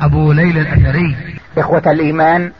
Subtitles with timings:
[0.00, 1.16] أبو ليلى الأثري.
[1.58, 2.52] إخوة الإيمان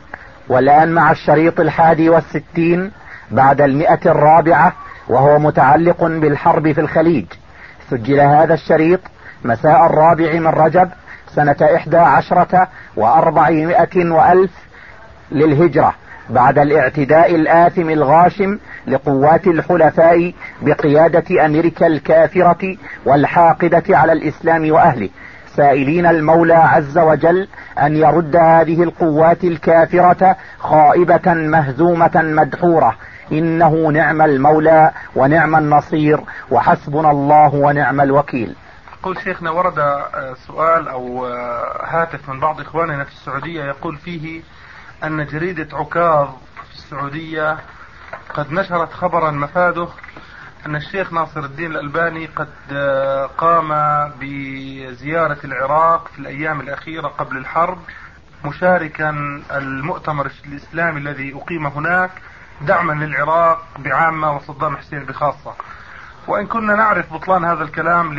[0.49, 2.91] والآن مع الشريط الحادي والستين
[3.31, 4.73] بعد المئة الرابعة
[5.09, 7.25] وهو متعلق بالحرب في الخليج.
[7.91, 9.01] سجل هذا الشريط
[9.45, 10.89] مساء الرابع من رجب
[11.35, 14.51] سنة إحدى عشرة وأربعمائة وألف
[15.33, 15.95] للهجرة
[16.31, 25.09] بعد الاعتداء الآثم الغاشم لقوات الحلفاء بقيادة أمريكا الكافرة والحاقدة على الإسلام وأهله.
[25.57, 32.97] سائلين المولى عز وجل أن يرد هذه القوات الكافرة خائبة مهزومة مدحورة.
[33.33, 36.21] إنه نعم المولى ونعم النصير
[36.51, 38.55] وحسبنا الله ونعم الوكيل.
[39.01, 44.43] يقول شيخنا ورد آه، سؤال أو آه، هاتف من بعض إخواننا في السعودية يقول فيه
[45.05, 46.29] أن جريدة عكاظ
[46.71, 47.57] في السعودية
[48.35, 49.89] قد نشرت خبرا مفاده
[50.67, 53.69] أن الشيخ ناصر الدين الألباني قد آه، قام
[54.21, 57.79] بزيارة العراق في الأيام الأخيرة قبل الحرب
[58.45, 59.11] مشاركا
[59.53, 62.11] المؤتمر الإسلامي الذي أقيم هناك
[62.61, 65.55] دعما للعراق بعامة وصدام حسين بخاصة.
[66.29, 68.15] وإن كنا نعرف بطلان هذا الكلام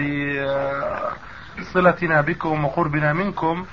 [1.58, 3.66] لصلتنا بكم وقربنا منكم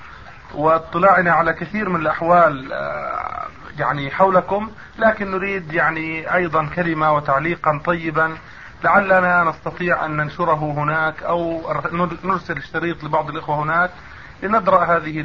[0.53, 3.47] واطلاعنا على كثير من الأحوال آه،
[3.79, 8.37] يعني حولكم لكن نريد يعني أيضا كلمة وتعليقا طيبا
[8.83, 11.61] لعلنا نستطيع أن ننشره هناك أو
[12.23, 13.89] نرسل الشريط لبعض الإخوة هناك
[14.43, 15.23] لندرأ هذه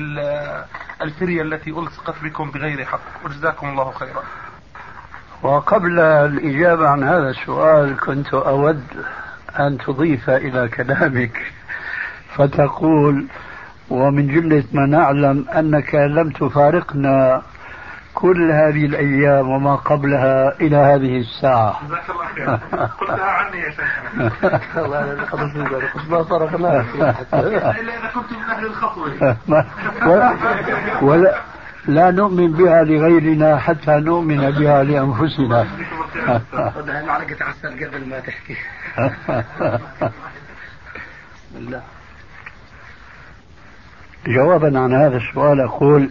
[1.02, 3.00] الفرية التي ألصقت بكم بغير حق.
[3.24, 4.22] وجزاكم الله خيرا.
[5.42, 8.84] وقبل الإجابة عن هذا السؤال كنت أود
[9.60, 11.52] أن تضيف إلى كلامك
[12.34, 13.26] فتقول
[13.90, 17.42] ومن جملة ما نعلم أنك لم تفارقنا
[18.18, 21.80] كل هذه الأيام وما قبلها إلى هذه الساعة.
[21.86, 22.48] جزاك الله خير.
[22.86, 24.60] قلتها عني يا شيخنا.
[24.76, 25.56] الله خلص
[26.08, 26.84] ما صرفناها
[27.32, 29.36] إلا إذا كنت من أهل الخطوة
[31.02, 31.40] ولا
[31.86, 35.66] لا نؤمن بها لغيرنا حتى نؤمن بها لأنفسنا.
[37.06, 38.56] معلقة عسل قبل ما تحكي.
[41.44, 41.82] بسم الله.
[44.26, 46.10] جوابا عن هذا السؤال أقول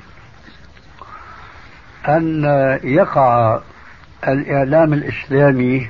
[2.07, 2.43] أن
[2.83, 3.59] يقع
[4.27, 5.89] الإعلام الإسلامي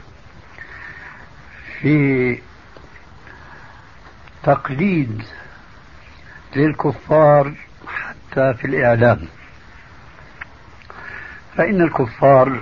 [1.80, 2.40] في
[4.44, 5.24] تقليد
[6.56, 7.54] للكفار
[7.88, 9.20] حتى في الإعلام.
[11.58, 12.60] فإن الكفار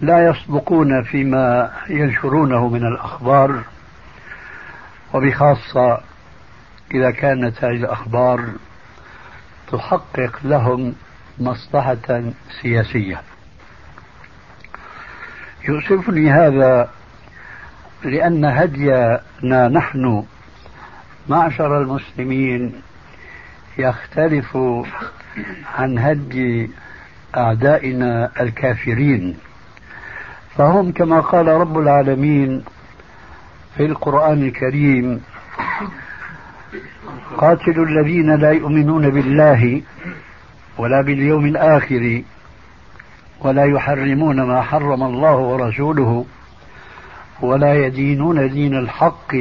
[0.00, 3.62] لا يصدقون فيما ينشرونه من الأخبار
[5.14, 6.00] وبخاصة
[6.94, 8.44] إذا كانت هذه الأخبار
[9.72, 10.94] تحقق لهم
[11.38, 12.22] مصلحة
[12.62, 13.20] سياسية.
[15.68, 16.90] يؤسفني هذا
[18.04, 20.24] لأن هدينا نحن
[21.28, 22.72] معشر المسلمين
[23.78, 24.58] يختلف
[25.78, 26.70] عن هدي
[27.36, 29.36] أعدائنا الكافرين.
[30.56, 32.64] فهم كما قال رب العالمين
[33.76, 35.20] في القرآن الكريم
[37.36, 39.82] قاتلوا الذين لا يؤمنون بالله
[40.78, 42.22] ولا باليوم الآخر
[43.40, 46.26] ولا يحرمون ما حرم الله ورسوله
[47.40, 49.34] ولا يدينون دين الحق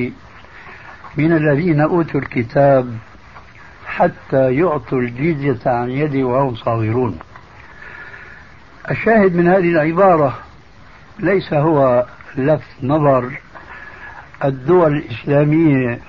[1.17, 2.97] من الذين أوتوا الكتاب
[3.85, 7.19] حتى يعطوا الجزية عن يد وهم صاغرون.
[8.91, 10.39] الشاهد من هذه العبارة
[11.19, 12.05] ليس هو
[12.37, 13.31] لفت نظر
[14.43, 15.99] الدول الإسلامية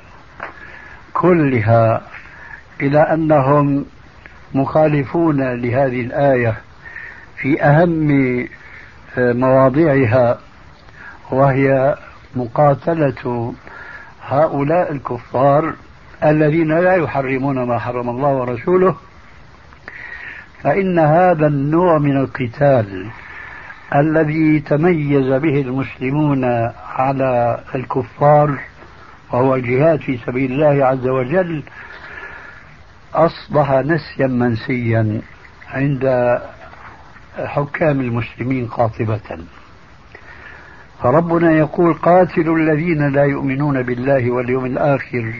[1.12, 2.02] كلها
[2.80, 3.84] إلى أنهم
[4.54, 6.54] مخالفون لهذه الآية
[7.37, 8.08] في أهم
[9.19, 10.38] مواضعها
[11.31, 11.96] وهي
[12.37, 13.54] مقاتلة
[14.22, 15.75] هؤلاء الكفار
[16.25, 18.96] الذين لا يحرمون ما حرم الله ورسوله.
[20.62, 23.10] فإن هذا النوع من القتال
[23.94, 26.44] الذي تميز به المسلمون
[26.96, 28.58] على الكفار
[29.32, 31.62] وهو الجهاد في سبيل الله عز وجل
[33.14, 35.20] أصبح نسيا منسيا
[35.70, 36.38] عند
[37.37, 39.38] حكام المسلمين قاطبة.
[41.03, 45.35] فربنا يقول قاتلوا الذين لا يؤمنون بالله واليوم الآخر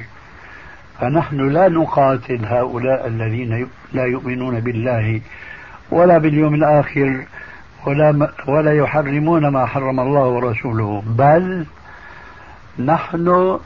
[1.01, 5.21] فنحن لا نقاتل هؤلاء الذين لا يؤمنون بالله
[5.91, 7.25] ولا باليوم الآخر
[7.87, 11.67] ولا ولا يحرمون ما حرم الله ورسوله بل
[12.79, 13.59] نحن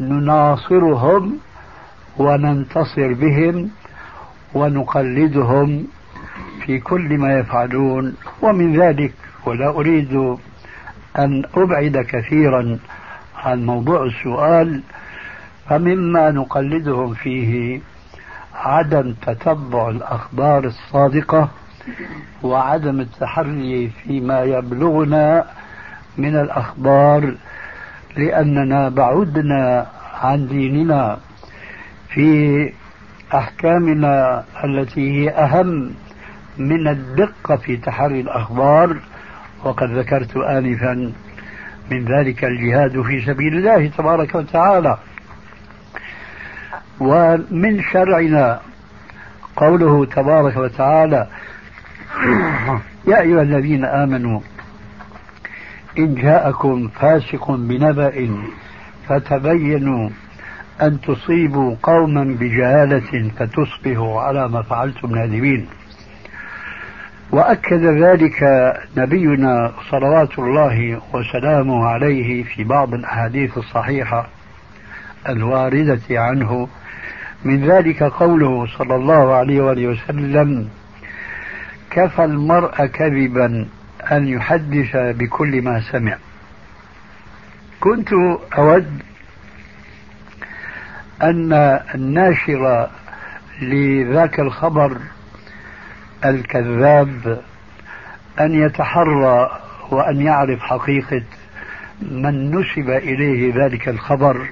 [0.00, 1.38] نناصرهم
[2.18, 3.70] وننتصر بهم
[4.54, 5.86] ونقلدهم
[6.66, 8.16] في كل ما يفعلون.
[8.42, 9.12] ومن ذلك
[9.46, 10.14] ولا أريد
[11.18, 12.78] أن أبعد كثيرا
[13.36, 14.82] عن موضوع السؤال
[15.68, 17.80] فمما نقلدهم فيه
[18.54, 21.48] عدم تتبع الأخبار الصادقة
[22.42, 25.44] وعدم التحري فيما يبلغنا
[26.18, 27.34] من الأخبار
[28.16, 29.86] لأننا بعدنا
[30.22, 31.18] عن ديننا.
[32.14, 32.72] في
[33.34, 35.94] أحكامنا التي هي أهم
[36.58, 38.96] من الدقة في تحري الأخبار
[39.64, 41.12] وقد ذكرت انفا
[41.90, 44.98] من ذلك الجهاد في سبيل الله تبارك وتعالى.
[47.00, 48.60] ومن شرعنا
[49.56, 51.26] قوله تبارك وتعالى
[53.08, 54.40] يا أيها الذين آمنوا
[55.98, 58.28] إن جاءكم فاسق بنبأ
[59.08, 60.10] فتبينوا
[60.82, 65.66] أن تصيبوا قوما بجهالة فتصبحوا على ما فعلتم نادمين.
[67.30, 68.42] وأكد ذلك
[68.96, 74.28] نبينا صلوات الله وسلامه عليه في بعض الأحاديث الصحيحة
[75.28, 76.68] الواردة عنه.
[77.44, 80.68] من ذلك قوله صلى الله عليه وآله وسلم
[81.90, 83.66] كفى المرء كذبا
[84.12, 86.16] أن يحدث بكل ما سمع.
[87.80, 88.08] كنت
[88.58, 89.02] أود
[91.22, 91.52] أن
[91.94, 92.88] الناشر
[93.62, 94.96] لذاك الخبر
[96.24, 97.40] الكذاب
[98.40, 99.60] أن يتحرى
[99.90, 101.22] وأن يعرف حقيقة
[102.02, 104.46] من نسب إليه ذلك الخبر.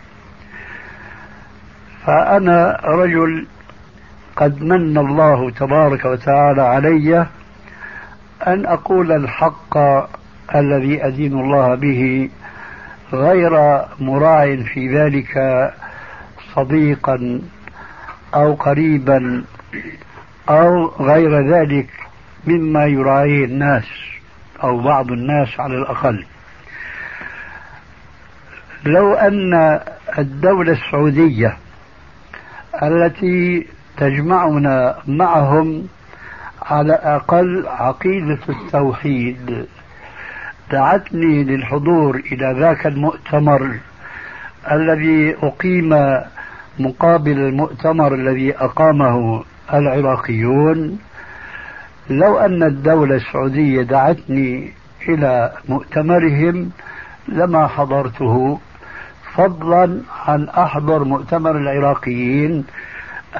[2.06, 3.46] فأنا رجل
[4.36, 7.26] قد من الله تبارك وتعالى علي
[8.46, 9.76] أن أقول الحق
[10.54, 12.30] الذي أدين الله به
[13.12, 15.36] غير مراع في ذلك
[16.54, 17.40] صديقا
[18.34, 19.44] أو قريبا
[20.48, 21.88] أو غير ذلك
[22.46, 23.84] مما يراعيه الناس
[24.62, 26.26] أو بعض الناس على الأقل.
[28.84, 29.80] لو أن
[30.18, 31.56] الدولة السعودية
[32.82, 35.86] التي تجمعنا معهم
[36.62, 39.66] على أقل عقيدة التوحيد
[40.70, 43.76] دعتني للحضور إلى ذاك المؤتمر
[44.70, 46.20] الذي أقيم
[46.80, 49.44] مقابل المؤتمر الذي أقامه
[49.74, 50.98] العراقيون
[52.10, 54.72] لو أن الدولة السعودية دعتني
[55.08, 56.70] إلى مؤتمرهم
[57.28, 58.60] لما حضرته
[59.34, 62.64] فضلا عن أحضر مؤتمر العراقيين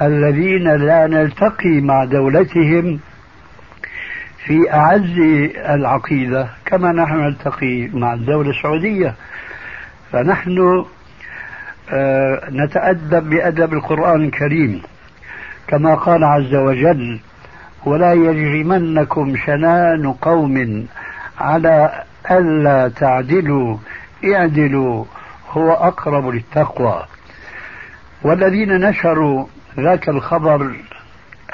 [0.01, 2.99] الذين لا نلتقي مع دولتهم
[4.45, 5.17] في أعز
[5.75, 9.15] العقيدة كما نحن نلتقي مع الدولة السعودية.
[10.11, 10.85] فنحن
[12.51, 14.81] نتأدب بأدب القرآن الكريم.
[15.67, 17.19] كما قال عز وجل
[17.85, 20.85] ولا يجرمنكم شنان قوم
[21.39, 23.77] على ألا تعدلوا
[24.25, 25.05] اعدلوا
[25.51, 27.03] هو أقرب للتقوى.
[28.23, 29.45] والذين نشروا
[29.79, 30.71] ذاك الخبر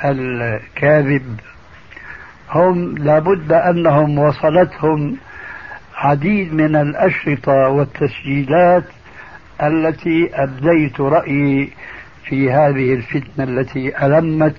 [0.06, 1.40] الكاذب
[2.52, 5.18] هم لابد أنهم وصلتهم
[5.96, 8.84] عديد من الأشرطة والتسجيلات
[9.64, 11.70] التي أبديت رأيي
[12.26, 14.58] في هذه الفتنة التي ألمت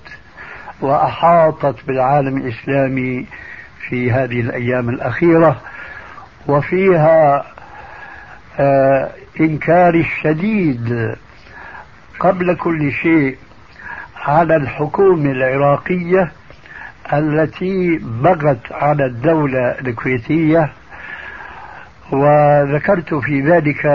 [0.81, 3.25] وأحاطت بالعالم الإسلامي
[3.89, 5.61] في هذه الأيام الأخيرة
[6.47, 7.45] وفيها
[8.59, 11.15] آه إنكار الشديد
[12.19, 13.37] قبل كل شيء
[14.25, 16.31] على الحكومة العراقية
[17.13, 20.69] التي بغت على الدولة الكويتية
[22.11, 23.85] وذكرت في ذلك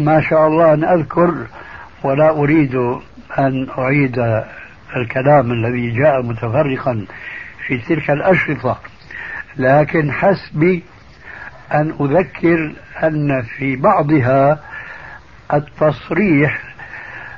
[0.00, 1.34] ما شاء الله أن أذكر
[2.02, 2.74] ولا أريد
[3.38, 4.42] أن أعيد
[4.96, 7.06] الكلام الذي جاء متفرقا
[7.66, 8.78] في تلك الأشرطة
[9.56, 10.82] لكن حسبي
[11.74, 12.72] أن أذكر
[13.02, 14.60] أن في بعضها
[15.54, 16.62] التصريح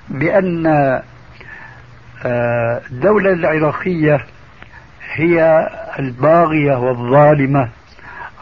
[0.08, 0.66] بأن
[2.26, 4.24] آه، الدولة العراقية
[5.14, 7.68] هي الباغية والظالمة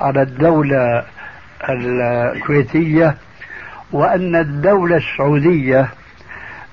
[0.01, 1.05] على الدولة
[1.69, 3.17] الكويتية
[3.93, 5.89] وأن الدولة السعودية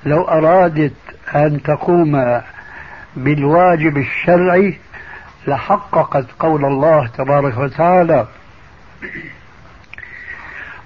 [0.05, 0.93] لو أرادت
[1.35, 2.41] أن تقوم
[3.15, 4.77] بالواجب الشرعي
[5.47, 8.27] لحققت قول الله تبارك وتعالى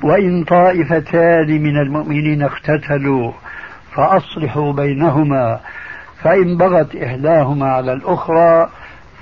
[0.03, 3.31] وإن طائفتان من المؤمنين اقتتلوا
[3.96, 5.60] فأصلحوا بينهما
[6.24, 8.70] فإن بغت إحداهما على الأخرى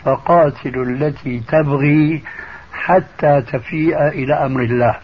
[0.05, 2.24] فقاتلوا التي تبغي
[2.79, 4.95] حتى تفيء إلى أمر الله.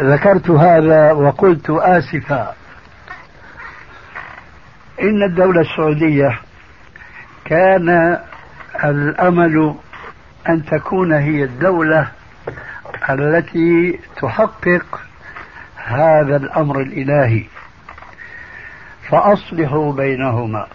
[0.00, 2.54] ذكرت هذا وقلت آسفا.
[5.02, 6.38] إن الدولة السعودية
[7.44, 8.18] كان
[8.84, 9.74] الأمل
[10.48, 12.08] أن تكون هي الدولة
[13.10, 15.00] التي تحقق
[15.76, 17.44] هذا الأمر الإلهي.
[19.08, 20.66] فأصلحوا بينهما.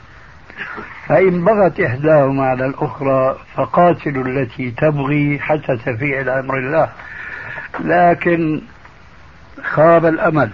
[1.11, 6.89] فإن بغت إحداهما على الأخرى فقاتلوا التي تبغي حتى تفيء إلى أمر الله.
[7.79, 8.61] لكن
[9.63, 10.51] خاب الأمل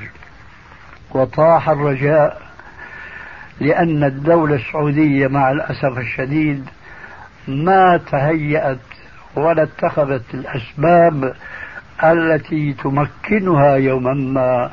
[1.12, 2.42] وطاح الرجاء
[3.60, 6.70] لأن الدولة السعودية مع الأسف الشديد
[7.48, 8.80] ما تهيأت
[9.36, 11.34] ولا اتخذت الأسباب
[12.04, 14.72] التي تمكنها يوما ما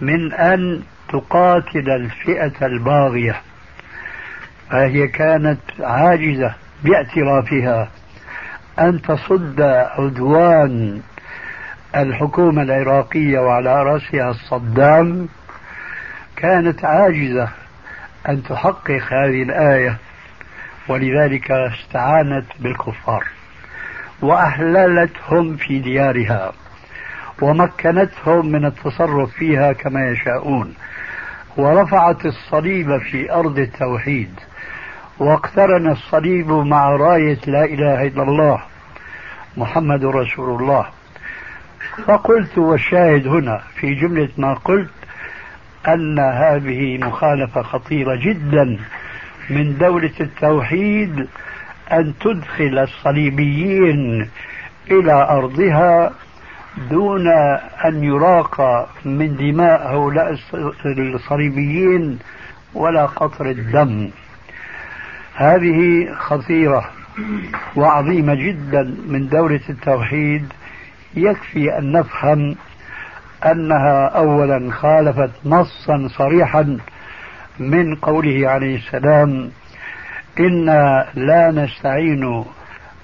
[0.00, 3.40] من أن تقاتل الفئة الباغية.
[4.70, 7.88] فهي كانت عاجزة باعترافها
[8.78, 9.60] أن تصد
[9.98, 11.00] عدوان
[11.96, 15.28] الحكومة العراقية وعلى رأسها صدام
[16.36, 17.48] كانت عاجزة
[18.28, 19.96] أن تحقق هذه الآية
[20.88, 23.24] ولذلك استعانت بالكفار
[24.22, 26.52] وأحللتهم في ديارها
[27.42, 30.74] ومكنتهم من التصرف فيها كما يشاءون
[31.56, 34.30] ورفعت الصليب في أرض التوحيد
[35.18, 38.62] واقترن الصليب مع راية لا إله إلا الله
[39.56, 40.86] محمد رسول الله.
[42.06, 44.90] فقلت والشاهد هنا في جملة ما قلت
[45.88, 48.78] أن هذه مخالفة خطيرة جدا
[49.50, 51.28] من دولة التوحيد
[51.92, 54.28] أن تدخل الصليبيين
[54.90, 56.12] إلى أرضها
[56.90, 57.28] دون
[57.84, 60.36] أن يراق من دماء هؤلاء
[60.86, 62.18] الصليبيين
[62.74, 64.10] ولا قطر الدم.
[65.38, 66.90] هذه خطيرة
[67.76, 70.52] وعظيمة جدا من دولة التوحيد
[71.14, 72.56] يكفي أن نفهم
[73.46, 76.78] أنها أولا خالفت نصا صريحا
[77.58, 79.50] من قوله عليه السلام
[80.40, 82.44] إنا لا نستعين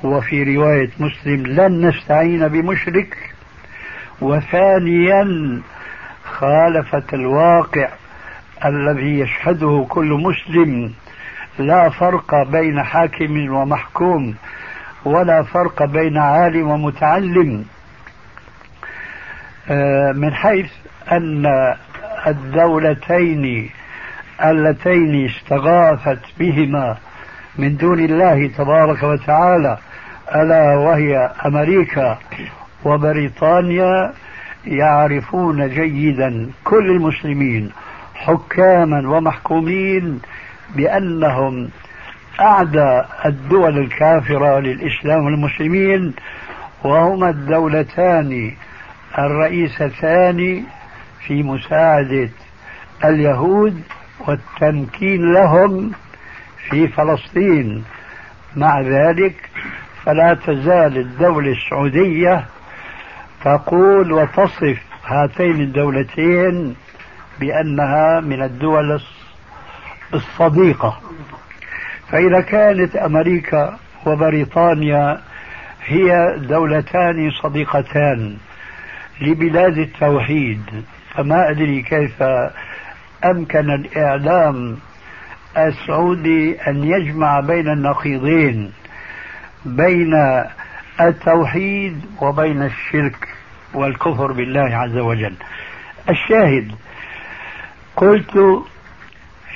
[0.05, 3.17] وفي رواية مسلم لن نستعين بمشرك
[4.21, 5.25] وثانيا
[6.25, 7.89] خالفت الواقع
[8.65, 10.93] الذي يشهده كل مسلم
[11.59, 14.35] لا فرق بين حاكم ومحكوم
[15.05, 17.65] ولا فرق بين عالم ومتعلم.
[19.69, 20.71] آه، من حيث
[21.13, 21.47] أن
[22.27, 23.71] الدولتين
[24.45, 26.97] اللتين استغاثت بهما
[27.59, 29.79] من دون الله تبارك وتعالى
[30.35, 32.19] ألا وهي أمريكا
[32.85, 34.13] وبريطانيا
[34.67, 37.71] يعرفون جيدا كل المسلمين
[38.15, 40.21] حكاما ومحكومين
[40.77, 41.69] بأنهم
[42.41, 46.15] أعدى الدول الكافرة للإسلام والمسلمين
[46.85, 48.53] وهما الدولتان
[49.19, 50.65] الرئيستان
[51.27, 52.31] في مساعدة
[53.05, 53.83] اليهود
[54.27, 55.93] والتمكين لهم
[56.71, 57.85] في فلسطين.
[58.57, 59.35] مع ذلك
[60.05, 62.45] فلا تزال الدولة السعودية
[63.45, 66.77] تقول وتصف هاتين الدولتين
[67.41, 69.01] بأنها من الدول
[70.15, 71.01] الصديقة.
[72.11, 75.21] فإذا كانت أمريكا وبريطانيا
[75.87, 78.37] هي دولتان صديقتان
[79.21, 80.63] لبلاد التوحيد
[81.15, 82.23] فما أدري كيف
[83.25, 84.77] أمكن الإعلام
[85.57, 88.73] السعودي أن يجمع بين النقيضين
[89.65, 90.43] بين
[91.01, 93.29] التوحيد وبين الشرك
[93.75, 95.35] والكفر بالله عز وجل.
[96.11, 96.73] الشاهد
[97.97, 98.65] قلت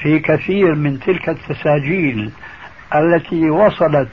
[0.02, 2.30] في كثير من تلك التساجيل
[2.94, 4.08] التي وصلت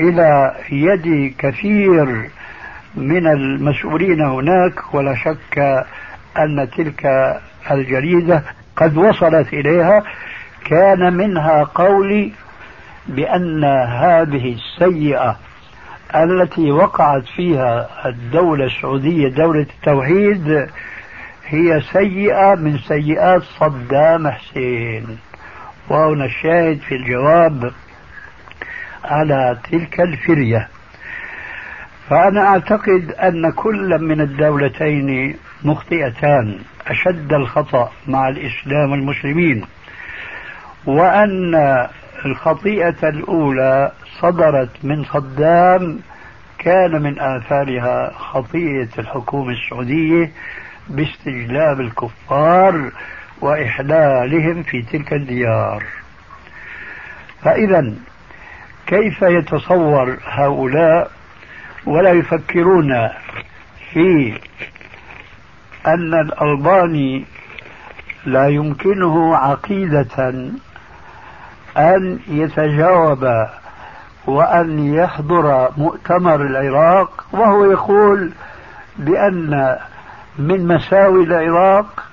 [0.00, 2.30] إلى يد كثير
[2.94, 5.58] من المسؤولين هناك ولا شك
[6.38, 7.06] أن تلك
[7.70, 8.42] الجريدة
[8.76, 10.02] قد وصلت إليها.
[10.64, 12.32] كان منها قولي
[13.08, 15.36] بأن هذه السيئة
[16.16, 20.68] التي وقعت فيها الدولة السعودية دولة التوحيد
[21.50, 25.18] هي سيئة من سيئات صدام حسين.
[25.88, 27.72] وهنا الشاهد في الجواب
[29.04, 30.68] على تلك الفرية.
[32.08, 39.64] فأنا أعتقد أن كل من الدولتين مخطئتان أشد الخطأ مع الإسلام والمسلمين
[40.86, 41.54] وأن
[42.24, 45.98] الخطيئة الأولى صدرت من صدام
[46.58, 50.30] كان من آثارها خطيئة الحكومة السعودية
[50.90, 52.90] باستجلاب الكفار
[53.40, 55.84] وإحلالهم في تلك الديار.
[57.42, 57.92] فإذا
[58.86, 61.10] كيف يتصور هؤلاء
[61.86, 63.08] ولا يفكرون
[63.92, 64.38] في
[65.86, 67.24] أن الألباني
[68.26, 70.28] لا يمكنه عقيدة
[71.76, 73.46] أن يتجاوب
[74.26, 78.32] وأن يحضر مؤتمر العراق وهو يقول
[78.98, 79.78] بأن
[80.40, 82.04] من مساوي العراق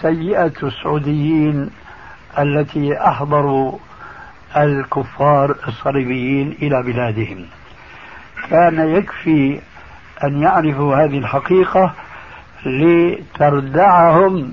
[0.00, 1.70] سيئة السعوديين
[2.38, 3.78] التي أحضروا
[4.56, 7.46] الكفار الصليبيين إلى بلادهم.
[8.50, 9.60] كان يكفي
[10.24, 11.94] أن يعرفوا هذه الحقيقة
[12.66, 14.52] لتردعهم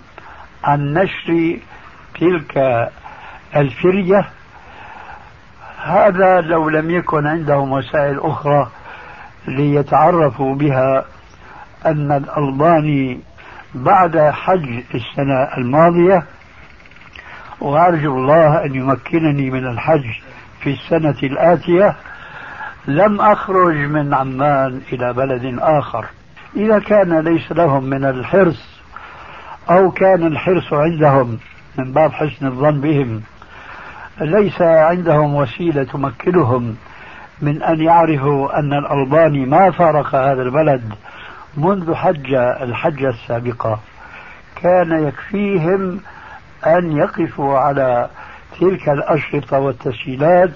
[0.63, 1.59] عن نشر
[2.19, 2.57] تلك
[3.55, 4.25] الفرية.
[5.83, 8.69] هذا لو لم يكن عندهم وسائل أخرى
[9.47, 11.05] ليتعرفوا بها
[11.85, 13.19] أن الألباني
[13.75, 16.23] بعد حج السنة الماضية
[17.61, 20.05] وأرجو الله أن يمكنني من الحج
[20.61, 21.95] في السنة الآتية.
[22.87, 26.05] لم أخرج من عمان إلى بلد آخر.
[26.55, 28.79] إذا كان ليس لهم من الحرص
[29.69, 31.39] أو كان الحرص عندهم
[31.77, 33.21] من باب حسن الظن بهم
[34.21, 36.75] ليس عندهم وسيلة تمكنهم
[37.41, 40.81] من أن يعرفوا أن الألباني ما فارق هذا البلد
[41.57, 43.79] منذ حج الحجة السابقة
[44.63, 45.99] كان يكفيهم
[46.67, 48.09] أن يقفوا على
[48.59, 50.51] تلك الأشرطة والتسجيلات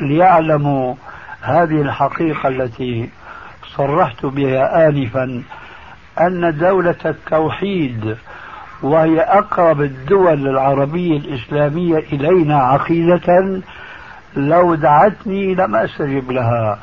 [0.00, 0.94] ليعلموا
[1.42, 3.10] هذه الحقيقة التي
[3.76, 5.42] صرحت بها آنفا
[6.20, 8.16] أن دولة التوحيد
[8.82, 13.60] وهي أقرب الدول العربية الإسلامية إلينا عقيدة
[14.36, 16.78] لو دعتني لم أستجب لها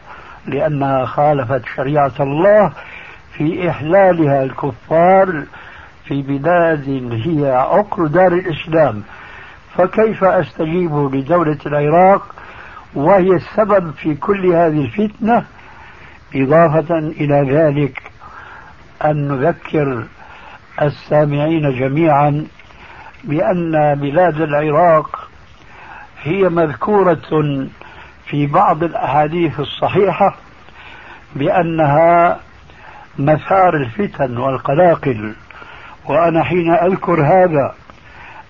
[0.47, 2.71] لأنها خالفت شريعة الله
[3.37, 5.43] في إحلالها الكفار
[6.05, 9.03] في بلاد هي عقر دار الإسلام.
[9.75, 12.35] فكيف أستجيب لدولة العراق؟
[12.95, 15.43] وهي السبب في كل هذه الفتنة
[16.35, 18.01] إضافة إلى ذلك
[19.05, 20.03] أن نذكر
[20.81, 22.45] السامعين جميعا
[23.23, 25.29] بأن بلاد العراق
[26.23, 27.19] هي مذكورة
[28.25, 30.35] في بعض الأحاديث الصحيحة
[31.35, 32.39] بأنها
[33.19, 35.35] مثار الفتن والقلاقل.
[36.05, 37.75] وأنا حين أذكر هذا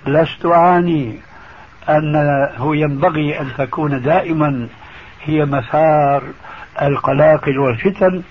[0.07, 1.19] لست أعني
[1.89, 4.67] أنه ينبغي أن تكون دائما
[5.23, 6.23] هي مثار
[6.81, 8.23] القلاقل والفتن.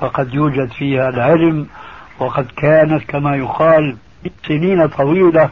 [0.00, 1.66] فقد يوجد فيها العلم
[2.18, 3.96] وقد كانت كما يقال
[4.48, 5.50] سنين طويلة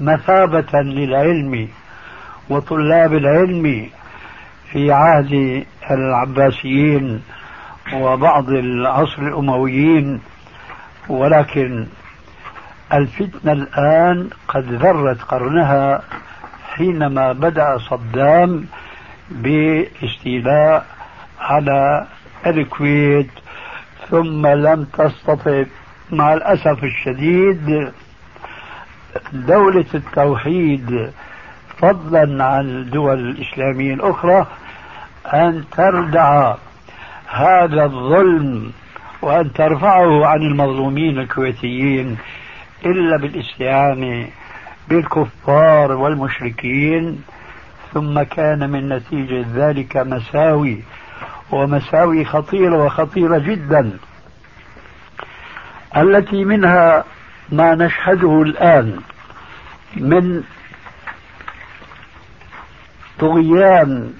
[0.00, 1.68] مثابة للعلم
[2.50, 3.88] وطلاب العلم
[4.72, 7.22] في عهد العباسيين
[7.94, 10.20] وبعض العصر الأمويين
[11.08, 11.86] ولكن
[12.92, 16.02] الفتنة الآن قد ذرت قرنها
[16.74, 18.64] حينما بدأ صدام
[19.30, 20.86] باستيلاء
[21.40, 22.06] على
[22.46, 23.30] الكويت
[24.10, 25.64] ثم لم تستطع
[26.10, 27.92] مع الأسف الشديد
[29.32, 31.10] دولة التوحيد
[31.78, 34.46] فضلا عن الدول الإسلامية الأخرى
[35.34, 36.54] أن تردع
[37.36, 38.72] هذا الظلم
[39.22, 42.16] وأن ترفعه عن المظلومين الكويتيين
[42.86, 44.28] إلا بالاستعانة
[44.88, 47.24] بالكفار والمشركين.
[47.94, 50.82] ثم كان من نتيجة ذلك مساوي
[51.50, 53.98] ومساوي خطيرة وخطيرة جدا.
[55.96, 57.04] التي منها
[57.52, 59.00] ما نشهده الآن
[59.96, 60.42] من
[63.18, 64.12] طغيان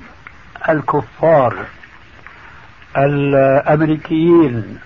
[0.68, 1.56] الكفار.
[2.96, 4.78] الأمريكيين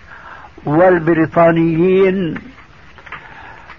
[0.64, 2.34] والبريطانيين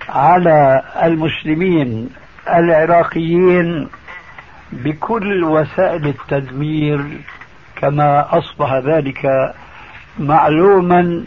[0.10, 2.10] على المسلمين
[2.50, 3.90] العراقيين
[4.72, 7.06] بكل وسائل التدمير
[7.76, 9.54] كما أصبح ذلك
[10.20, 11.24] معلوما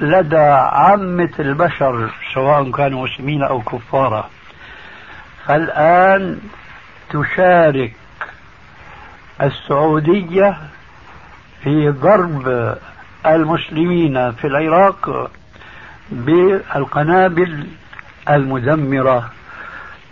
[0.00, 0.36] لدى
[0.72, 4.30] عامة البشر سواء كانوا مسلمين أو كفارا
[5.46, 6.38] فالان
[7.10, 7.92] تشارك
[9.42, 10.56] السعودية
[11.62, 12.76] في ضرب
[13.26, 15.30] المسلمين في العراق
[16.10, 17.66] بالقنابل
[18.30, 19.30] المدمرة.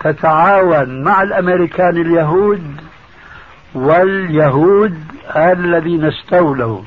[0.00, 2.80] تتعاون مع الأمريكان اليهود
[3.74, 4.98] واليهود
[5.36, 6.82] الذين استولوا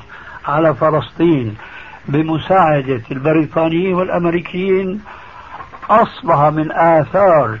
[0.46, 1.56] على فلسطين
[2.08, 5.00] بمساعدة البريطانيين والأمريكيين.
[5.90, 7.58] أصبح من آثار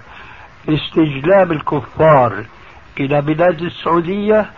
[0.68, 2.44] استجلاب الكفار
[3.00, 4.50] إلى بلاد السعودية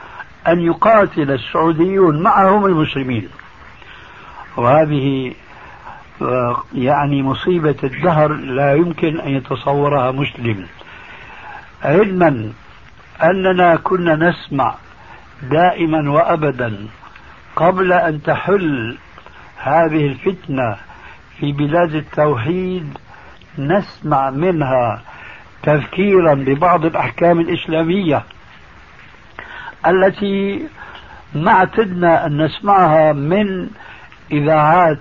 [0.48, 3.28] أن يقاتل السعوديون معهم المسلمين.
[4.56, 5.34] وهذه
[6.74, 10.66] يعني مصيبة الدهر لا يمكن أن يتصورها مسلم.
[11.82, 12.52] علما
[13.22, 14.74] أننا كنا نسمع
[15.42, 16.86] دائما وأبدا
[17.56, 18.98] قبل أن تحل
[19.56, 20.76] هذه الفتنة
[21.38, 22.98] في بلاد التوحيد
[23.58, 25.02] نسمع منها
[25.62, 28.22] تذكيرا ببعض الأحكام الإسلامية.
[29.86, 30.68] التي
[31.34, 33.70] ما اعتدنا أن نسمعها من
[34.32, 35.00] إذاعات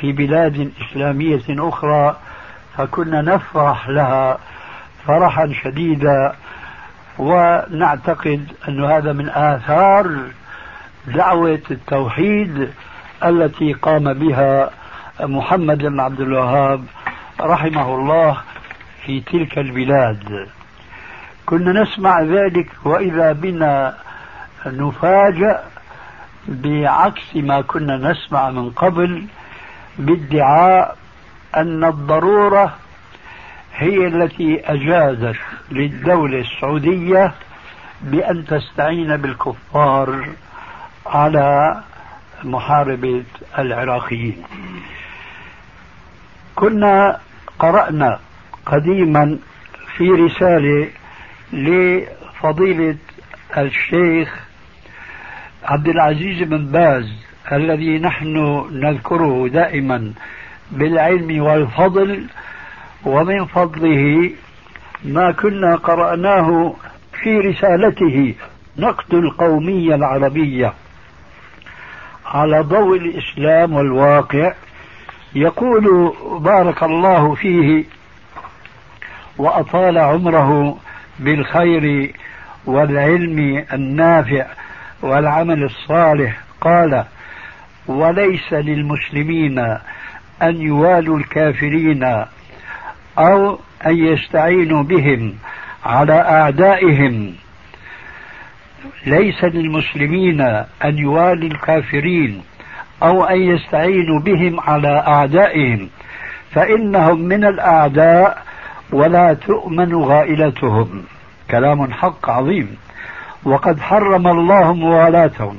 [0.00, 2.16] في بلاد إسلامية أخرى
[2.76, 4.38] فكنا نفرح لها
[5.06, 6.32] فرحا شديدا.
[7.18, 10.18] ونعتقد أن هذا من آثار
[11.06, 12.70] دعوة التوحيد
[13.24, 14.70] التي قام بها
[15.20, 16.84] محمد بن عبد الوهاب
[17.40, 18.36] رحمه الله
[19.06, 20.48] في تلك البلاد.
[21.46, 23.96] كنا نسمع ذلك وإذا بنا
[24.66, 25.64] نفاجأ
[26.48, 29.26] بعكس ما كنا نسمع من قبل
[29.98, 30.96] بادعاء
[31.56, 32.74] أن الضرورة
[33.74, 35.36] هي التي أجازت
[35.70, 37.32] للدولة السعودية
[38.02, 40.28] بأن تستعين بالكفار
[41.06, 41.80] على
[42.44, 43.24] محاربة
[43.58, 44.42] العراقيين.
[46.54, 47.20] كنا
[47.58, 48.18] قرأنا
[48.66, 49.38] قديما
[49.96, 50.88] في رسالة
[51.52, 52.96] لفضيلة
[53.58, 54.46] الشيخ
[55.64, 57.12] عبد العزيز بن باز
[57.52, 60.12] الذي نحن نذكره دائما
[60.70, 62.26] بالعلم والفضل
[63.04, 64.30] ومن فضله
[65.04, 66.74] ما كنا قرأناه
[67.22, 68.34] في رسالته
[68.78, 70.72] نقد القومية العربية
[72.26, 74.52] على ضوء الإسلام والواقع.
[75.34, 77.84] يقول بارك الله فيه
[79.38, 80.78] وأطال عمره
[81.18, 82.12] بالخير
[82.66, 84.46] والعلم النافع
[85.02, 86.40] والعمل الصالح.
[86.60, 87.04] قال
[87.86, 89.58] وليس للمسلمين
[90.42, 92.04] أن يوالوا الكافرين
[93.18, 95.34] أو أن يستعينوا بهم
[95.84, 97.34] على أعدائهم.
[99.06, 100.40] ليس للمسلمين
[100.84, 102.42] أن يوالوا الكافرين
[103.02, 105.88] أو أن يستعينوا بهم على أعدائهم.
[106.52, 108.42] فإنهم من الأعداء
[108.92, 111.02] ولا تؤمن غائلتهم.
[111.50, 112.76] كلام حق عظيم.
[113.44, 115.56] وقد حرم الله موالاتهم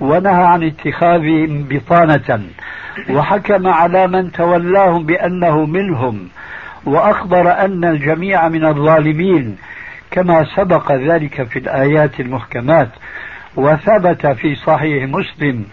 [0.00, 2.42] ونهى عن اتخاذهم بطانة
[3.10, 6.28] وحكم على من تولاهم بأنه منهم
[6.84, 9.56] وأخبر أن الجميع من الظالمين
[10.10, 12.88] كما سبق ذلك في الآيات المحكمات
[13.56, 15.64] وثبت في صحيح مسلم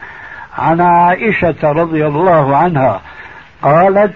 [0.58, 3.02] عن عائشة رضي الله عنها
[3.62, 4.14] قالت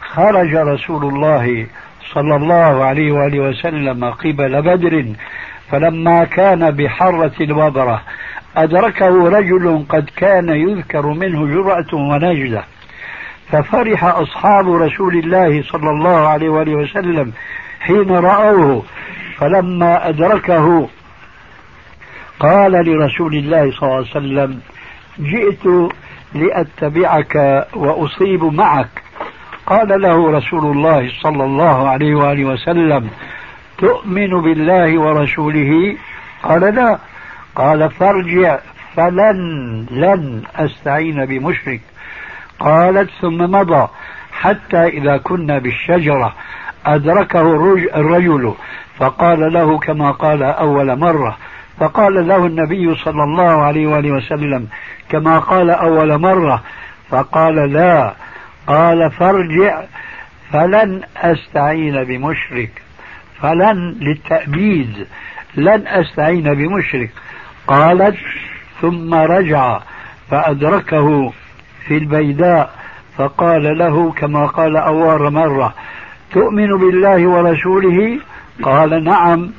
[0.00, 1.66] خرج رسول الله
[2.14, 5.06] صلى الله عليه وآله وسلم قبل بدر
[5.70, 8.02] فلما كان بحرة الوبرة
[8.56, 12.64] أدركه رجل قد كان يذكر منه جرأة ونجدة.
[13.52, 17.32] ففرح أصحاب رسول الله صلى الله عليه وآله وسلم
[17.80, 18.82] حين رأوه
[19.36, 20.88] فلما أدركه
[22.40, 24.60] قال لرسول الله صلى الله عليه وسلم
[25.20, 25.92] جئت
[26.34, 29.02] لأتبعك وأصيب معك
[29.68, 33.10] قال له رسول الله صلى الله عليه وآله وسلم
[33.78, 35.96] تؤمن بالله ورسوله؟
[36.42, 36.98] قال لا.
[37.56, 38.58] قال فارجع
[38.96, 39.38] فلن
[39.90, 41.80] لن أستعين بمشرك.
[42.60, 43.88] قالت ثم مضى
[44.32, 46.34] حتى إذا كنا بالشجرة.
[46.86, 47.54] أدركه
[47.94, 48.54] الرجل
[48.98, 51.36] فقال له كما قال أول مرة
[51.80, 54.66] فقال له النبي صلى الله عليه وآله وسلم
[55.08, 56.62] كما قال أول مرة
[57.10, 58.14] فقال لا.
[58.68, 59.82] قال فارجع
[60.52, 62.70] فلن أستعين بمشرك
[63.40, 65.06] فلن للتأبيد
[65.56, 67.10] لن أستعين بمشرك.
[67.66, 68.16] قالت
[68.80, 69.80] ثم رجع
[70.30, 71.32] فأدركه
[71.86, 72.74] في البيداء
[73.16, 75.74] فقال له كما قال أول مرة
[76.32, 78.18] تؤمن بالله ورسوله؟
[78.62, 79.50] قال نعم.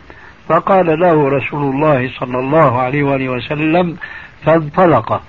[0.49, 3.97] فقال له رسول الله صلى الله عليه وآله وسلم
[4.45, 5.21] فانطلق.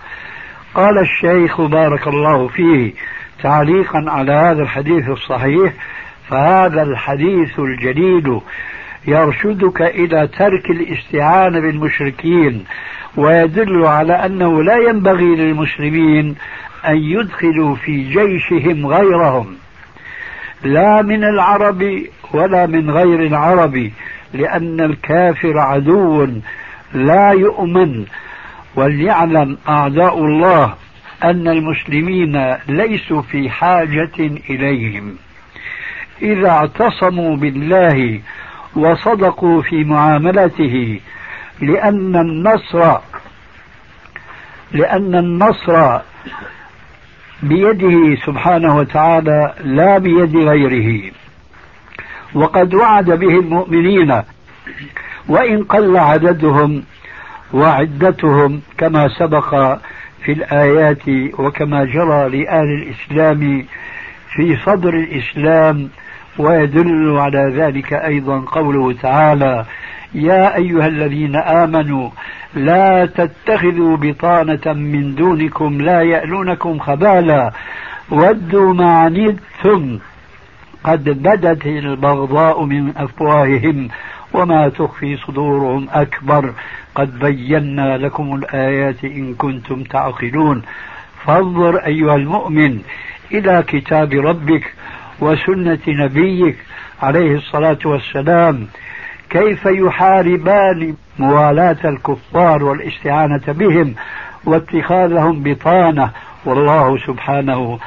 [0.74, 2.92] قال الشيخ بارك الله فيه
[3.42, 5.72] تعليقا على هذا الحديث الصحيح
[6.28, 8.40] فهذا الحديث الجديد
[9.06, 12.64] يرشدك إلى ترك الاستعانة بالمشركين
[13.16, 16.36] ويدل على أنه لا ينبغي للمسلمين
[16.88, 19.56] أن يدخلوا في جيشهم غيرهم.
[20.62, 23.90] لا من العرب ولا من غير العرب
[24.34, 26.28] لأن الكافر عدو
[26.94, 28.04] لا يؤمن
[28.76, 30.74] وليعلم أعداء الله
[31.24, 34.18] أن المسلمين ليسوا في حاجة
[34.50, 35.16] إليهم.
[36.22, 38.20] إذا اعتصموا بالله
[38.76, 41.00] وصدقوا في معاملته
[41.60, 42.98] لأن النصر
[44.72, 45.98] لأن النصر
[47.42, 51.10] بيده سبحانه وتعالى لا بيد غيره.
[52.34, 54.22] وقد وعد به المؤمنين
[55.28, 56.82] وإن قل عددهم
[57.52, 59.78] وعدتهم كما سبق
[60.24, 63.64] في الآيات وكما جرى لآل الإسلام
[64.36, 65.88] في صدر الإسلام
[66.38, 69.64] ويدل على ذلك أيضا قوله تعالى
[70.14, 72.10] يا أيها الذين آمنوا
[72.54, 77.52] لا تتخذوا بطانة من دونكم لا يألونكم خبالا
[78.10, 79.98] ودوا ما عنتم
[80.84, 83.88] قد بدت البغضاء من أفواههم
[84.32, 86.52] وما تخفي صدورهم أكبر
[87.00, 90.62] قد بينا لكم الآيات إن كنتم تعقلون.
[91.26, 92.78] فانظر أيها المؤمن
[93.32, 94.74] إلى كتاب ربك
[95.20, 96.56] وسنة نبيك
[97.02, 98.66] عليه الصلاة والسلام.
[99.30, 103.94] كيف يحاربان موالاة الكفار والاستعانة بهم
[104.44, 106.10] واتخاذهم بطانة؟
[106.44, 107.78] والله سبحانه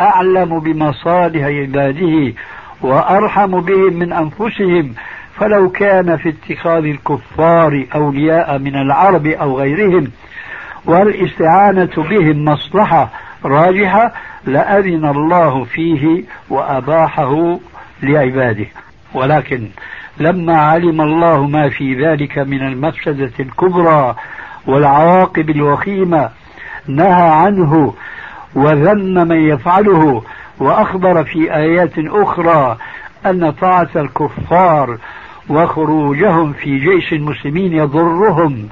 [0.00, 2.32] أعلم بمصالح عباده
[2.82, 4.94] وأرحم بهم من أنفسهم.
[5.38, 10.10] فلو كان في اتخاذ الكفار أولياء من العرب أو غيرهم
[10.84, 13.08] والإستعانة بهم مصلحة
[13.44, 14.12] راجحة
[14.46, 17.58] لأذن الله فيه وأباحه
[18.02, 18.66] لعباده.
[19.14, 19.68] ولكن
[20.18, 24.16] لما علم الله ما في ذلك من المفسدة الكبرى
[24.66, 26.30] والعواقب الوخيمة
[26.86, 27.94] نهى عنه
[28.54, 30.22] وذم من يفعله
[30.58, 32.76] وأخبر في آيات أخرى
[33.26, 34.98] أن طاعة الكفار
[35.50, 38.68] وخروجهم في جيش المسلمين يضرهم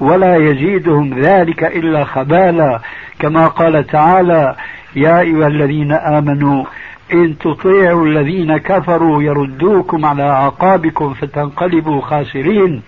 [0.00, 2.80] ولا يزيدهم ذلك إلا خبالا.
[3.18, 4.56] كما قال تعالى
[4.96, 6.64] يا أيها الذين آمنوا
[7.12, 12.82] إن تطيعوا الذين كفروا يردوكم على أعقابكم فتنقلبوا خاسرين.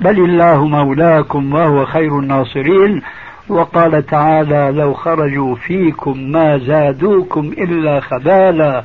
[0.00, 3.02] بل الله مولاكم وهو خير الناصرين.
[3.48, 8.84] وقال تعالى لو خرجوا فيكم ما زادوكم إلا خبالا.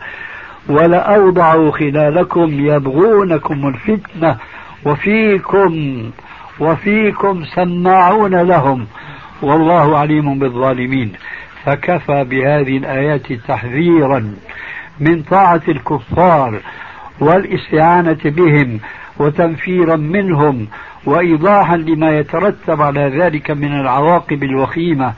[0.70, 4.38] ولأوضعوا خلالكم يبغونكم الفتنة
[4.86, 6.04] وفيكم
[6.60, 8.88] وفيكم سماعون لهم
[9.42, 11.14] والله عليم بالظالمين
[11.66, 14.34] فكفى بهذه الآيات تحذيرا
[15.00, 16.60] من طاعة الكفار
[17.20, 18.80] والاستعانة بهم
[19.20, 20.68] وتنفيرا منهم
[21.06, 25.14] وإيضاحا لما يترتب على ذلك من العواقب الوخيمة.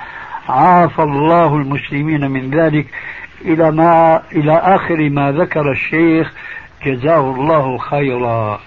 [0.50, 2.86] عافى الله المسلمين من ذلك.
[3.46, 6.34] إلى ما إلى آخر ما ذكر الشيخ
[6.86, 8.60] جزاه الله خيرا.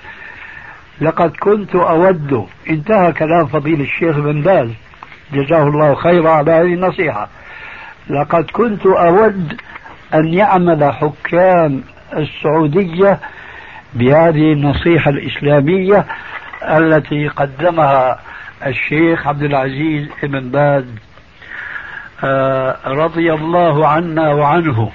[1.00, 4.68] لقد كنت أود انتهى كلام فضيل الشيخ بن باز.
[5.32, 7.28] جزاه الله خيرا على هذه النصيحة.
[8.10, 9.60] لقد كنت أود
[10.14, 11.82] أن يعمل حكام
[12.16, 13.18] السعودية
[13.94, 16.06] بهذه النصيحة الإسلامية
[16.62, 18.20] التي قدمها
[18.66, 20.84] الشيخ عبد العزيز بن باز.
[22.87, 24.90] رضي الله عنا وعنه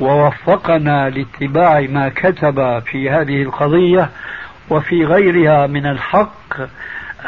[0.00, 4.10] ووفقنا لاتباع ما كتب في هذه القضية
[4.70, 6.56] وفي غيرها من الحق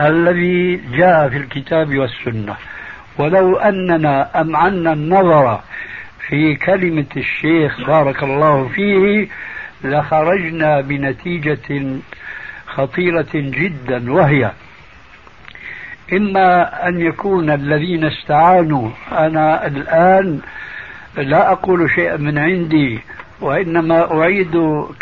[0.01, 2.57] الذي جاء في الكتاب والسنة.
[3.19, 5.61] ولو أننا أمعنا النظر
[6.29, 9.29] في كلمة الشيخ بارك الله فيه
[9.85, 11.97] لخرجنا بنتيجة
[12.67, 14.51] خطيرة جدا وهي
[16.13, 20.41] إما أن يكون الذين استعانوا أنا الآن
[21.17, 23.01] لا أقول شيئا من عندي
[23.41, 24.53] وإنما أعيد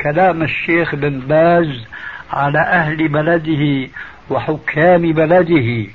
[0.03, 1.87] كلام الشيخ بن باز
[2.33, 3.89] على أهل بلده
[4.31, 5.87] وحكام بلده.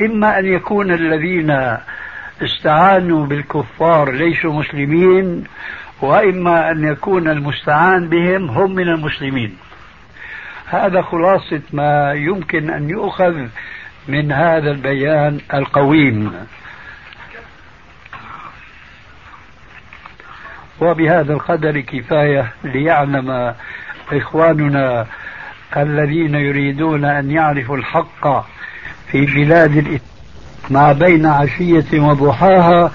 [0.00, 1.76] إما أن يكون الذين
[2.42, 5.44] استعانوا بالكفار ليسوا مسلمين
[6.02, 9.56] وإما أن يكون المستعان بهم هم من المسلمين.
[10.66, 13.46] هذا خلاصة ما يمكن أن يؤخذ
[14.08, 16.32] من هذا البيان القويم.
[20.80, 23.54] وبهذا القدر كفاية ليعلم
[24.12, 25.06] إخواننا
[25.76, 28.46] الذين يريدون أن يعرفوا الحق
[29.10, 30.00] في بلاد
[30.70, 32.92] ما بين عشية وضحاها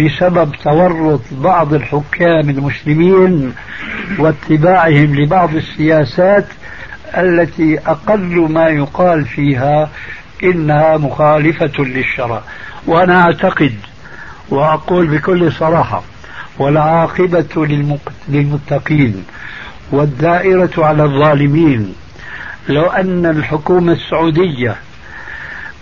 [0.00, 3.54] بسبب تورط بعض الحكام المسلمين
[4.18, 6.46] واتباعهم لبعض السياسات
[7.16, 9.90] التي أقل ما يقال فيها
[10.42, 12.42] إنها مخالفة للشرع.
[12.86, 13.74] وأنا أعتقد
[14.48, 16.02] وأقول بكل صراحة
[16.58, 17.66] والعاقبة
[18.28, 19.24] للمتقين
[19.90, 21.94] والدائرة على الظالمين.
[22.68, 24.76] لو أن الحكومة السعودية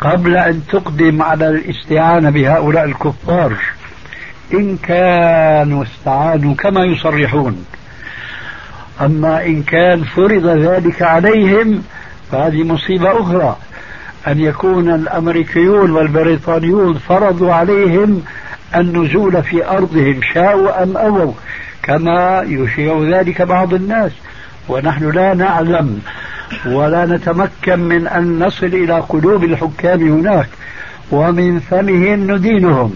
[0.01, 3.57] قبل أن تقدم على الاستعانة بهؤلاء الكفار
[4.55, 7.64] إن كانوا استعانوا كما يصرحون.
[9.01, 11.83] أما إن كان فرض ذلك عليهم
[12.33, 13.57] فهذه مصيبة أخرى.
[14.27, 18.23] أن يكون الأمريكيون والبريطانيون فرضوا عليهم
[18.77, 21.33] النزول في أرضهم شاءوا أم أبوا
[21.83, 24.12] كما يشيع ذلك بعض الناس.
[24.69, 26.01] ونحن لا نعلم
[26.67, 30.49] ولا نتمكن من أن نصل إلى قلوب الحكام هناك
[31.11, 32.95] ومن فمهم ندينهم.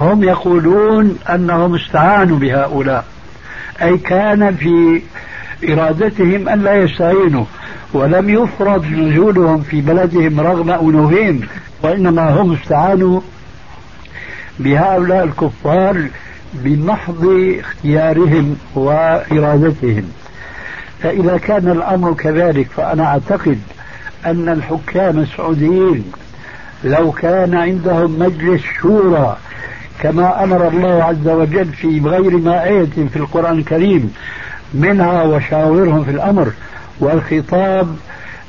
[0.00, 3.04] هم يقولون أنهم استعانوا بهؤلاء
[3.82, 5.02] أي كان في
[5.72, 7.44] إرادتهم أن لا يستعينوا.
[7.92, 11.40] ولم يفرض نزولهم في بلدهم رغم أنوفهم
[11.82, 13.20] وإنما هم استعانوا
[14.58, 16.08] بهؤلاء الكفار
[16.54, 17.26] بمحض
[17.60, 20.04] اختيارهم وإرادتهم.
[21.02, 23.58] فإذا كان الأمر كذلك فأنا أعتقد
[24.26, 26.12] أن الحكام السعوديين
[26.84, 29.36] لو كان عندهم مجلس شورى
[30.00, 34.14] كما أمر الله عز وجل في غير ما آية في القرآن الكريم
[34.74, 36.52] منها وشاورهم في الأمر
[37.00, 37.96] والخطاب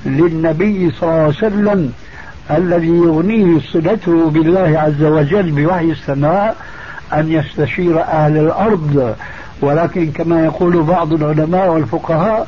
[0.05, 1.93] للنبي صلى الله عليه وسلم
[2.51, 6.55] الذي يغنيه صلته بالله عز وجل بوحي السماء
[7.13, 9.15] أن يستشير أهل الأرض.
[9.61, 12.47] ولكن كما يقول بعض العلماء والفقهاء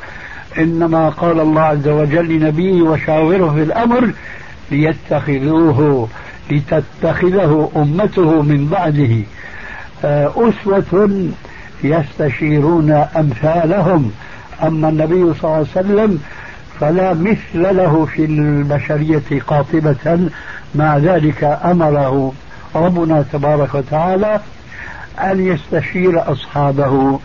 [0.58, 4.10] إنما قال الله عز وجل لنبيه وشاوره في الأمر
[4.70, 6.08] ليتخذوه
[6.50, 9.22] لتتخذه أمته من بعده.
[10.04, 11.28] آه، أسوة
[11.84, 14.12] يستشيرون أمثالهم.
[14.62, 16.22] أما النبي صلى الله عليه وسلم
[16.80, 20.28] فلا مثل له في البشرية قاطبة
[20.74, 22.32] مع ذلك أمره
[22.74, 24.40] ربنا تبارك وتعالى
[25.20, 27.20] أن يستشير أصحابه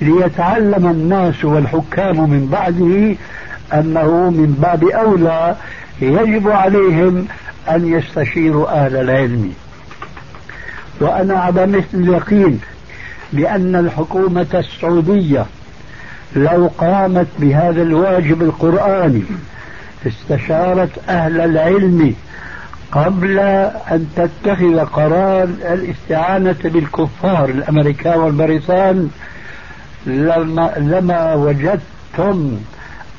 [0.00, 3.16] ليتعلم الناس والحكام من بعده
[3.80, 5.56] أنه من باب أولى
[6.00, 7.26] يجب عليهم
[7.70, 9.52] أن يستشيروا أهل العلم.
[11.00, 12.60] وأنا على مثل اليقين
[13.32, 15.46] بأن الحكومة السعودية
[16.36, 19.22] لو قامت بهذا الواجب القرآني
[20.06, 22.14] استشارت أهل العلم
[22.92, 29.10] قبل أن تتخذ قرار الاستعانة بالكفار الأمريكان والبريطان
[30.06, 32.56] لما, لما وجدتم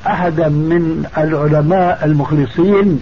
[0.06, 3.00] أحدا من العلماء المخلصين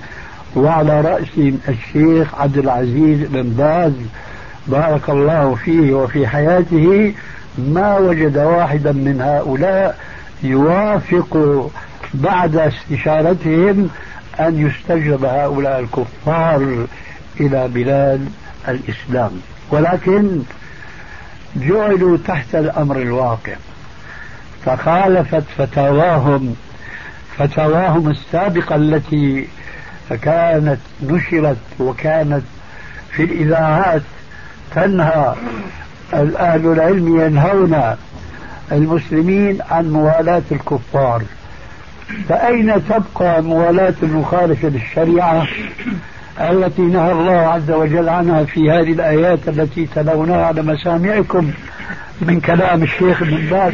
[0.56, 3.92] وعلى رأسهم الشيخ عبد العزيز بن باز
[4.66, 7.14] بارك الله فيه وفي حياته
[7.58, 9.98] ما وجد واحدا من هؤلاء
[10.42, 11.70] يوافق
[12.14, 13.90] بعد استشارتهم
[14.40, 16.86] أن يستجلب هؤلاء الكفار
[17.40, 18.28] إلى بلاد
[18.68, 19.30] الإسلام.
[19.70, 20.42] ولكن
[21.56, 23.54] جعلوا تحت الأمر الواقع.
[24.64, 26.56] فخالفت فتاواهم
[27.38, 29.48] فتاواهم السابقة التي
[30.22, 32.42] كانت نشرت وكانت
[33.10, 34.02] في الإذاعات
[34.74, 35.34] تنهى
[36.14, 37.96] أهل العلم ينهون
[38.72, 41.22] المسلمين عن موالاة الكفار.
[42.28, 45.46] فأين تبقى موالاة المخالفة للشريعة
[46.40, 51.50] التي نهى الله عز وجل عنها في هذه الآيات التي تلوناها على مسامعكم
[52.20, 53.72] من كلام الشيخ ابن باز؟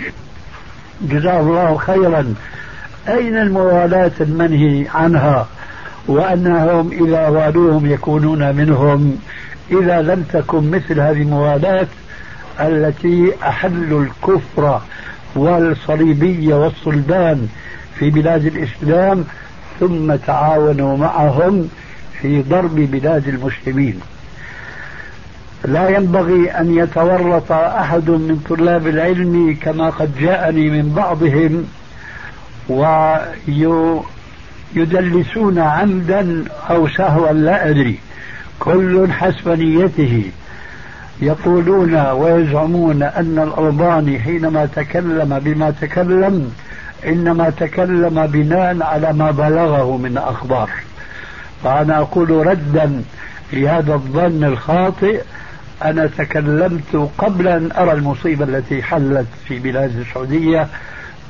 [1.02, 2.34] جزاه الله خيرا.
[3.08, 5.46] أين الموالاة المنهي عنها
[6.08, 9.18] وأنهم إذا والوهم يكونون منهم؟
[9.70, 11.86] إذا لم تكن مثل هذه الموالاة
[12.60, 14.80] التي أحلوا الكفر
[15.34, 17.48] والصليبية والصلبان
[17.98, 19.24] في بلاد الإسلام
[19.80, 21.68] ثم تعاونوا معهم
[22.20, 24.00] في ضرب بلاد المسلمين.
[25.64, 31.64] لا ينبغي أن يتورط أحد من طلاب العلم كما قد جاءني من بعضهم
[34.76, 37.98] ويدلسون عمدا أو سهوا لا أدري.
[38.58, 40.30] كل حسب نيته.
[41.20, 46.52] يقولون ويزعمون أن الألباني حينما تكلم بما تكلم
[47.06, 50.70] إنما تكلم بناء على ما بلغه من أخبار.
[51.64, 53.02] فأنا أقول ردا
[53.52, 55.20] لهذا الظن الخاطئ
[55.84, 60.66] أنا تكلمت قبل أن أرى المصيبة التي حلت في بلاد السعودية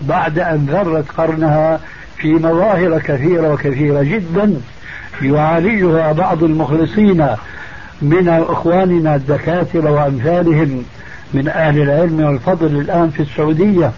[0.01, 1.81] بعد أن ذرت قرنها
[2.17, 4.55] في مظاهر كثيرة وكثيرة جدا
[5.23, 7.27] يعالجها بعض المخلصين
[8.03, 10.85] من إخواننا الدكاترة وأمثالهم
[11.35, 13.93] من أهل العلم والفضل الآن في السعودية.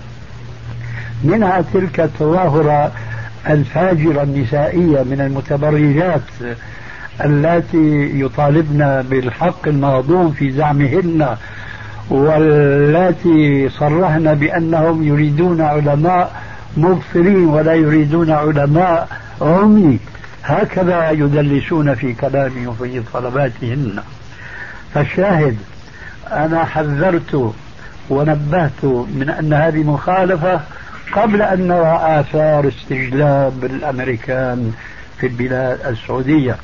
[1.24, 2.92] منها تلك التظاهرة
[3.48, 6.56] الفاجرة النسائية من المتبرجات
[7.24, 11.36] اللاتي يطالبن بالحق المهضوم في زعمهن
[12.10, 16.42] واللاتي صرحن بأنهم يريدون علماء
[16.76, 19.08] مبصرين ولا يريدون علماء
[19.40, 19.98] عمي.
[20.44, 24.02] هكذا يدلسون في كلامهم وفي طلباتهن.
[24.94, 25.56] فالشاهد
[26.26, 27.54] أنا حذرت
[28.10, 30.60] ونبهت من أن هذه مخالفة
[31.12, 34.72] قبل أن نرى آثار استجلاب الأمريكان
[35.18, 36.56] في البلاد السعودية.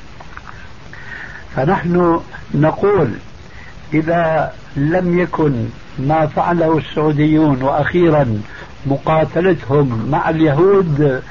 [1.56, 2.20] فنحن
[2.54, 3.10] نقول
[3.94, 5.66] إذا لم يكن
[5.98, 8.42] ما فعله السعوديون وأخيرا
[8.86, 11.22] مقاتلتهم مع اليهود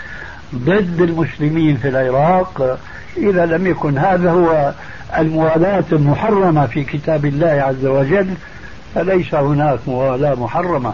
[0.55, 2.79] ضد المسلمين في العراق
[3.17, 4.73] إذا لم يكن هذا هو
[5.17, 8.27] الموالاة المحرمة في كتاب الله عز وجل
[8.95, 10.93] فليس هناك موالاة محرمة.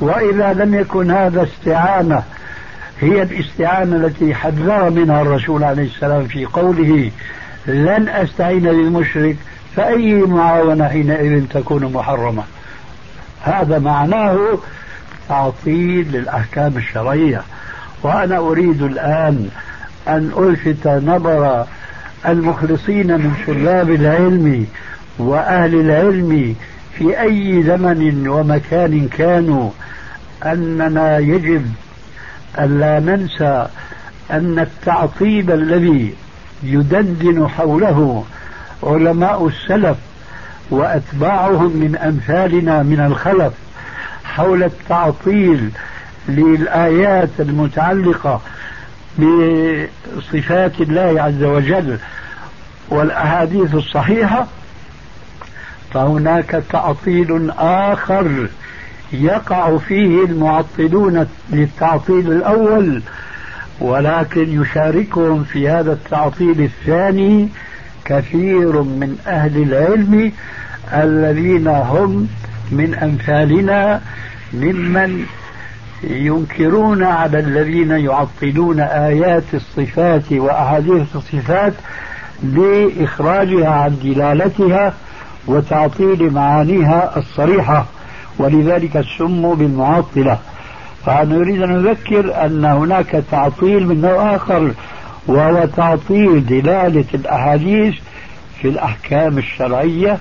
[0.00, 2.22] وإذا لم يكن هذا استعانة
[3.00, 7.10] هي الاستعانة التي حذر منها الرسول عليه السلام في قوله
[7.66, 9.36] لن أستعين بالمشرك
[9.76, 12.42] فأي معاونة حينئذ تكون محرمة؟
[13.42, 14.58] هذا معناه
[15.28, 17.42] تعطيل للأحكام الشرعية.
[18.04, 19.48] وأنا أريد الآن
[20.08, 21.66] أن ألفت نظر
[22.28, 24.66] المخلصين من طلاب العلم
[25.18, 26.56] وأهل العلم
[26.98, 29.70] في أي زمن ومكان كانوا
[30.44, 31.66] أننا يجب
[32.58, 33.66] ألا ننسى
[34.30, 36.14] أن التعطيل الذي
[36.62, 38.24] يدندن حوله
[38.82, 39.96] علماء السلف
[40.70, 43.52] وأتباعهم من أمثالنا من الخلف
[44.24, 45.70] حول التعطيل
[46.28, 48.40] للآيات المتعلقة
[49.18, 51.98] بصفات الله عز وجل
[52.88, 54.46] والأحاديث الصحيحة
[55.92, 58.48] فهناك تعطيل آخر
[59.12, 63.02] يقع فيه المعطلون للتعطيل الأول
[63.80, 67.48] ولكن يشاركهم في هذا التعطيل الثاني
[68.04, 70.32] كثير من أهل العلم
[70.92, 72.28] الذين هم
[72.70, 74.00] من أمثالنا
[74.52, 75.26] ممن
[76.10, 81.72] ينكرون على الذين يعطلون آيات الصفات وأحاديث الصفات
[82.42, 84.94] لإخراجها عن دلالتها
[85.46, 87.86] وتعطيل معانيها الصريحة
[88.38, 90.38] ولذلك سموا بالمعطلة.
[91.06, 94.72] فأنا أريد أن أذكر أن هناك تعطيل من نوع آخر
[95.26, 97.94] وهو تعطيل دلالة الأحاديث
[98.60, 100.18] في الأحكام الشرعية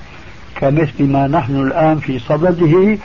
[0.56, 2.98] كمثل ما نحن الآن في صدده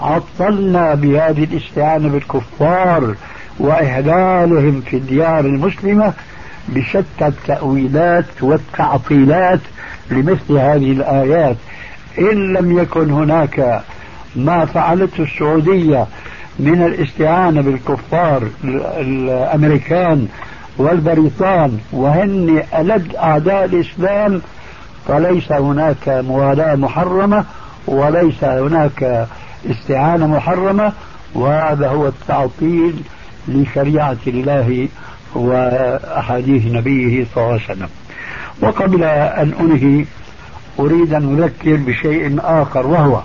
[0.00, 3.14] عطلنا بهذه الاستعانة بالكفار
[3.58, 6.12] وإهلالهم في الديار المسلمة
[6.68, 9.60] بشتى التأويلات والتعطيلات
[10.10, 11.56] لمثل هذه الآيات.
[12.18, 13.82] إن لم يكن هناك
[14.36, 16.06] ما فعلته السعودية
[16.58, 18.42] من الاستعانة بالكفار
[19.00, 20.28] الأمريكان
[20.78, 24.40] والبريطان وهن ألد أعداء الإسلام
[25.08, 27.44] فليس هناك موالاة محرمة
[27.86, 29.26] وليس هناك
[29.66, 30.92] استعانة محرمة
[31.34, 32.94] وهذا هو التعطيل
[33.48, 34.88] لشريعة الله
[35.34, 37.88] وأحاديث نبيه صلى الله عليه وسلم.
[38.62, 40.04] وقبل أن أنهي
[40.78, 43.20] أريد أن أذكر بشيء آخر وهو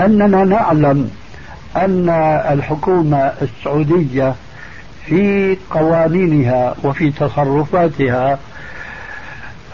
[0.00, 1.10] أننا نعلم
[1.76, 2.08] أن
[2.52, 4.34] الحكومة السعودية
[5.06, 8.38] في قوانينها وفي تصرفاتها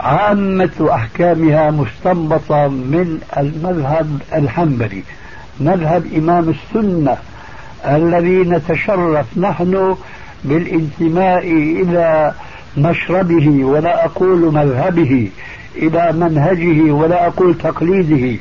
[0.00, 5.02] عامة أحكامها مستنبطة من المذهب الحنبلي
[5.60, 7.16] مذهب إمام السنة
[7.86, 9.96] الذي نتشرف نحن
[10.44, 12.34] بالانتماء إلى
[12.76, 15.30] مشربه ولا أقول مذهبه
[15.76, 18.40] إلى منهجه ولا أقول تقليده.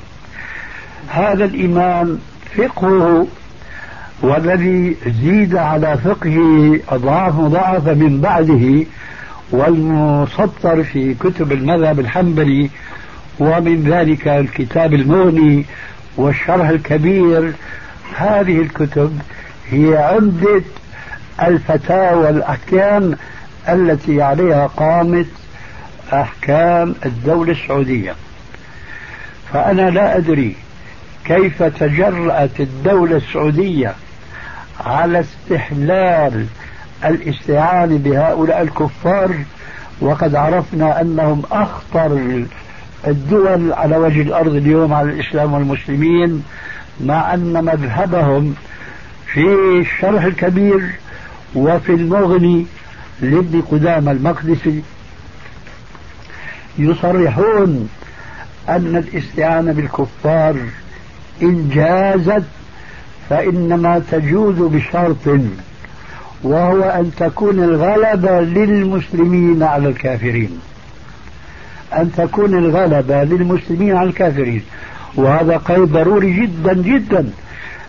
[1.09, 2.19] هذا الإمام
[2.57, 3.27] فقهه
[4.21, 8.85] والذي زيد على فقهه أضعاف مضاعفة من بعده
[9.51, 12.69] والمسطر في كتب المذهب الحنبلي
[13.39, 15.65] ومن ذلك الكتاب المغني
[16.17, 17.53] والشرح الكبير.
[18.15, 19.19] هذه الكتب
[19.71, 20.61] هي عمدة
[21.41, 23.15] الفتاوى الأحكام
[23.69, 25.27] التي عليها قامت
[26.13, 28.15] أحكام الدولة السعودية.
[29.53, 30.55] فأنا لا أدري
[31.25, 33.93] كيف تجرأت الدولة السعودية
[34.85, 36.45] على استحلال
[37.05, 39.35] الاستعانة بهؤلاء الكفار
[40.01, 42.43] وقد عرفنا أنهم أخطر
[43.07, 46.43] الدول على وجه الأرض اليوم على الإسلام والمسلمين
[47.05, 48.55] مع أن مذهبهم
[49.33, 49.45] في
[49.79, 50.81] الشرح الكبير
[51.55, 52.65] وفي المغني
[53.21, 54.81] لابن قدامى المقدسي
[56.77, 57.89] يصرحون
[58.69, 60.55] أن الاستعانة بالكفار
[61.41, 62.43] إن جازت
[63.29, 65.39] فإنما تجوز بشرط
[66.43, 70.59] وهو أن تكون الغلبة للمسلمين على الكافرين.
[71.97, 74.63] أن تكون الغلبة للمسلمين على الكافرين.
[75.15, 77.29] وهذا قيد ضروري جدا جدا.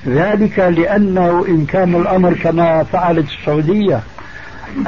[0.06, 4.00] ذلك لأنه إن كان الأمر كما فعلت السعودية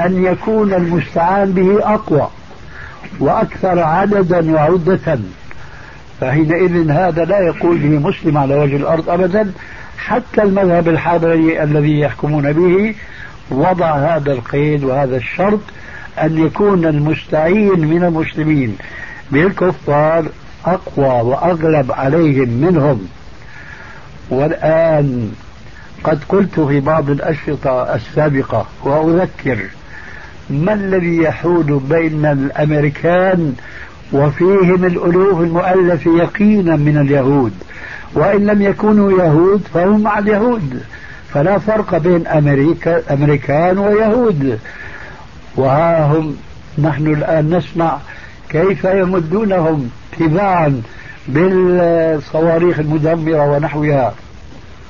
[0.00, 2.28] أن يكون المستعان به أقوى
[3.20, 5.18] وأكثر عددا وعدة.
[6.20, 9.52] فحينئذ هذا لا يقول به مسلم على وجه الأرض أبدا.
[9.98, 12.94] حتى المذهب الحضري الذي يحكمون به
[13.50, 15.60] وضع هذا القيد وهذا الشرط
[16.22, 18.76] أن يكون المستعين من المسلمين
[19.30, 20.24] بالكفار
[20.66, 23.08] أقوى وأغلب عليهم منهم.
[24.30, 25.32] والآن
[26.04, 29.58] قد قلت في بعض الأشرطة السابقة وأذكر
[30.50, 33.54] ما الذي يحول بين الأمريكان
[34.12, 37.52] وفيهم الألوف المؤلفة يقينا من اليهود.
[38.14, 40.82] وإن لم يكونوا يهود فهم مع اليهود.
[41.34, 44.58] فلا فرق بين أمريكا أمريكان ويهود.
[45.56, 46.36] وها هم
[46.78, 47.98] نحن الآن نسمع
[48.48, 50.82] كيف يمدونهم تباعا
[51.28, 54.14] بالصواريخ المدمرة ونحوها.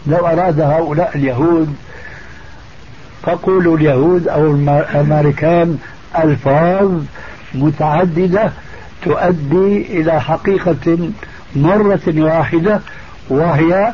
[0.07, 1.77] لو أراد هؤلاء اليهود
[3.23, 5.79] فقولوا اليهود أو الأمريكان
[6.19, 6.91] ألفاظ
[7.55, 8.51] متعددة
[9.05, 10.99] تؤدي إلى حقيقة
[11.57, 12.81] مرة واحدة
[13.29, 13.93] وهي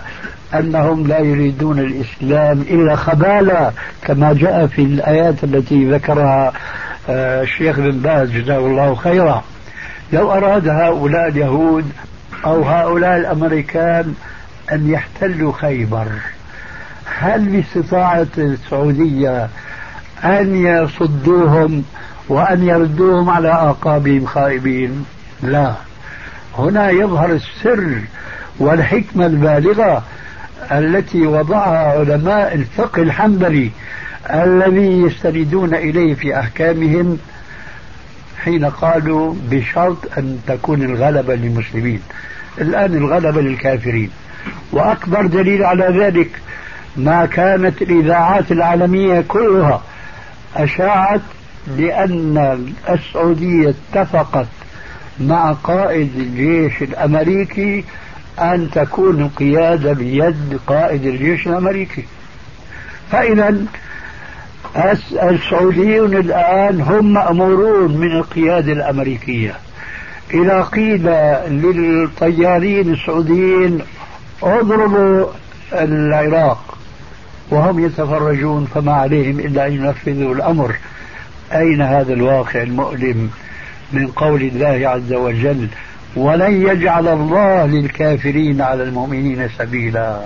[0.55, 3.73] أنهم لا يريدون الإسلام إلا خبالة
[4.03, 6.53] كما جاء في الآيات التي ذكرها
[7.11, 9.45] آه، الشيخ بن باز جزاه الله خيرا.
[10.13, 11.93] لو أراد هؤلاء اليهود
[12.45, 14.15] أو هؤلاء الأمريكان
[14.73, 16.07] أن يحتلوا خيبر
[17.19, 19.49] هل باستطاعة السعودية
[20.25, 21.85] أن يصدوهم
[22.29, 25.05] وأن يردوهم على أعقابهم خائبين؟
[25.43, 25.73] لا.
[26.59, 28.01] هنا يظهر السر
[28.59, 30.03] والحكمة البالغة
[30.73, 33.71] التي وضعها علماء الفقه الحنبلي
[34.31, 37.19] الذي يستندون إليه في أحكامهم
[38.45, 42.01] حين قالوا بشرط أن تكون الغلبة للمسلمين.
[42.61, 44.11] الآن الغلبة للكافرين.
[44.73, 46.31] وأكبر دليل على ذلك
[46.97, 49.83] ما كانت الإذاعات العالمية كلها
[50.57, 51.21] أشاعت
[51.67, 54.47] بأن السعودية اتفقت
[55.21, 57.85] مع قائد الجيش الأمريكي
[58.39, 62.05] أن تكون القيادة بيد قائد الجيش الأمريكي.
[63.13, 63.57] فإذا
[65.23, 69.55] السعوديون الآن هم مأمورون من القيادة الأمريكية.
[70.35, 71.03] إذا قيل
[71.49, 73.81] للطيارين السعوديين
[74.43, 75.27] اضربوا
[75.73, 76.79] العراق
[77.51, 80.75] وهم يتفرجون فما عليهم إلا أن ينفذوا الأمر.
[81.53, 83.31] أين هذا الواقع المؤلم
[83.93, 85.69] من قول الله عز وجل
[86.17, 90.21] ولن يجعل الله للكافرين على المؤمنين سبيلا.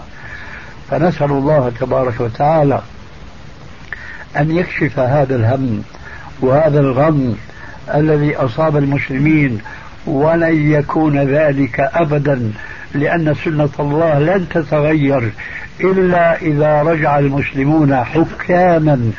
[0.91, 2.80] فنسأل الله تبارك وتعالى
[4.37, 5.83] أن يكشف هذا الهم
[6.41, 7.37] وهذا الغم
[7.95, 9.59] الذي أصاب المسلمين
[10.07, 12.53] ولن يكون ذلك أبدا
[12.95, 15.33] لأن سنة الله لن تتغير
[15.80, 19.11] إلا إذا رجع المسلمون حكاما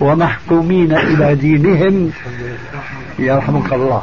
[0.00, 2.12] ومحكومين إلى دينهم.
[3.18, 4.02] يرحمك الله.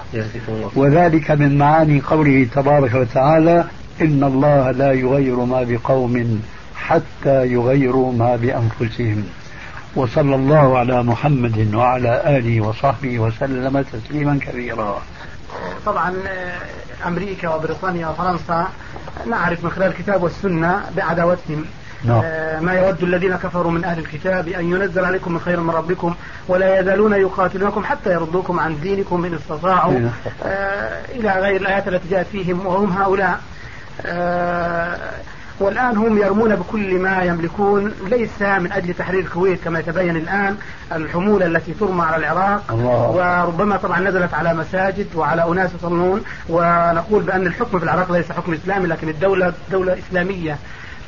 [0.75, 3.65] وذلك من معاني قوله تبارك وتعالى
[4.01, 6.41] إن الله لا يغير ما بقوم
[6.75, 9.23] حتى يغيروا ما بأنفسهم.
[9.95, 15.01] وصلى الله على محمد وعلى آله وصحبه وسلم تسليما كثيرا
[15.85, 16.13] طبعا
[17.07, 18.67] أمريكا وبريطانيا وفرنسا
[19.29, 21.59] نعرف من خلال الكتاب والسنة بعداوتهم.
[21.61, 21.82] آه،
[22.61, 26.15] ما يود الذين كفروا من أهل الكتاب أن ينزل عليكم من خير من ربكم
[26.47, 29.93] ولا يزالون يقاتلونكم حتى يردوكم عن دينكم إن استطاعوا.
[29.93, 30.09] إيه.
[30.43, 33.39] آه إلى غير الآيات التي جاءت فيهم وهم هؤلاء.
[34.05, 34.97] آه
[35.59, 40.57] والآن هم يرمون بكل ما يملكون ليس من أجل تحرير الكويت كما يتبين الآن
[40.91, 42.63] الحمولة التي ترمى على العراق.
[42.71, 43.09] الله.
[43.09, 46.23] وربما طبعا نزلت على مساجد وعلى أناس يصلون.
[46.49, 50.57] ونقول بأن الحكم في العراق ليس حكم إسلامي لكن الدولة دولة إسلامية.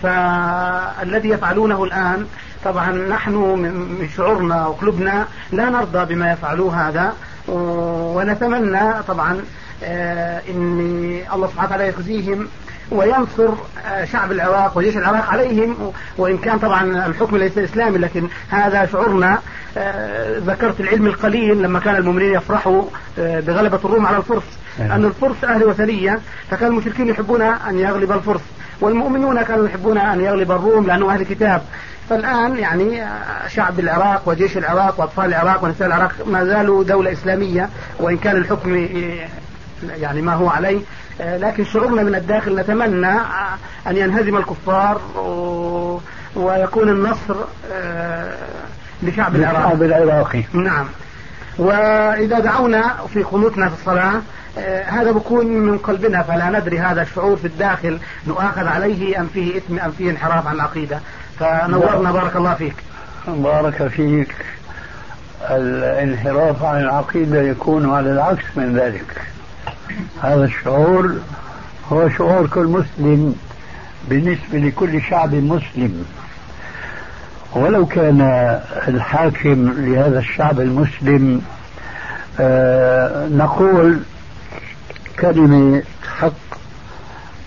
[0.06, 2.28] فالذي يفعلونه الآن
[2.66, 7.14] طبعا نحن من شعورنا وقلوبنا لا نرضى بما يفعلوه هذا
[7.48, 9.42] ونتمنى طبعا
[9.84, 10.80] آه، إن
[11.34, 12.48] الله سبحانه وتعالى يخزيهم
[12.92, 13.54] وينصر
[13.86, 19.40] آه، شعب العراق وجيش العراق عليهم وإن كان طبعا الحكم ليس إسلامي لكن هذا شعورنا
[19.78, 22.84] آه، ذكرت العلم القليل لما كان المؤمنين يفرحوا
[23.18, 24.44] بغلبة الروم على الفرس
[24.80, 24.96] أيوة.
[24.96, 26.20] أن الفرس أهل وثنية
[26.52, 28.42] فكان المشركين يحبون أن يغلب الفرس
[28.82, 31.62] والمؤمنون كانوا يحبون أن يغلب الروم لأنه أهل كتاب
[32.10, 33.04] فالآن يعني
[33.48, 37.70] شعب العراق وجيش العراق وأطفال العراق ونساء العراق ما زالوا دولة إسلامية
[38.00, 38.88] وإن كان الحكم
[40.00, 40.80] يعني ما هو عليه.
[41.20, 43.18] لكن شعورنا من الداخل نتمنى
[43.88, 45.02] أن ينهزم الكفار
[46.36, 47.36] ويكون النصر
[49.04, 49.72] لشعب العراق.
[49.72, 50.86] العراقي نعم.
[51.58, 54.22] وإذا دعونا في قنوتنا في الصلاة
[54.86, 59.80] هذا بكون من قلبنا فلا ندري هذا الشعور في الداخل نؤاخذ عليه أم فيه إثم
[59.80, 61.00] أم فيه انحراف عن العقيدة.
[61.40, 62.76] فنورنا بارك الله فيك.
[63.28, 64.36] بارك فيك.
[65.50, 69.22] الانحراف عن العقيدة يكون على العكس من ذلك.
[70.22, 71.16] هذا الشعور
[71.92, 73.36] هو شعور كل مسلم
[74.10, 76.06] بالنسبة لكل شعب مسلم.
[77.54, 78.22] ولو كان
[78.88, 81.42] الحاكم لهذا الشعب المسلم
[82.40, 84.00] آه نقول
[85.20, 85.84] كلمة
[86.20, 86.32] حق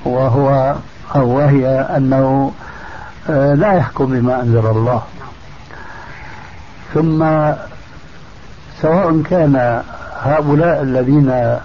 [0.05, 0.75] وهو
[1.17, 2.53] أو وهي أنه
[3.31, 5.03] آه لا يحكم بما أنزل الله.
[6.95, 7.19] ثم
[8.83, 9.83] سواء كان
[10.23, 11.59] هؤلاء الذين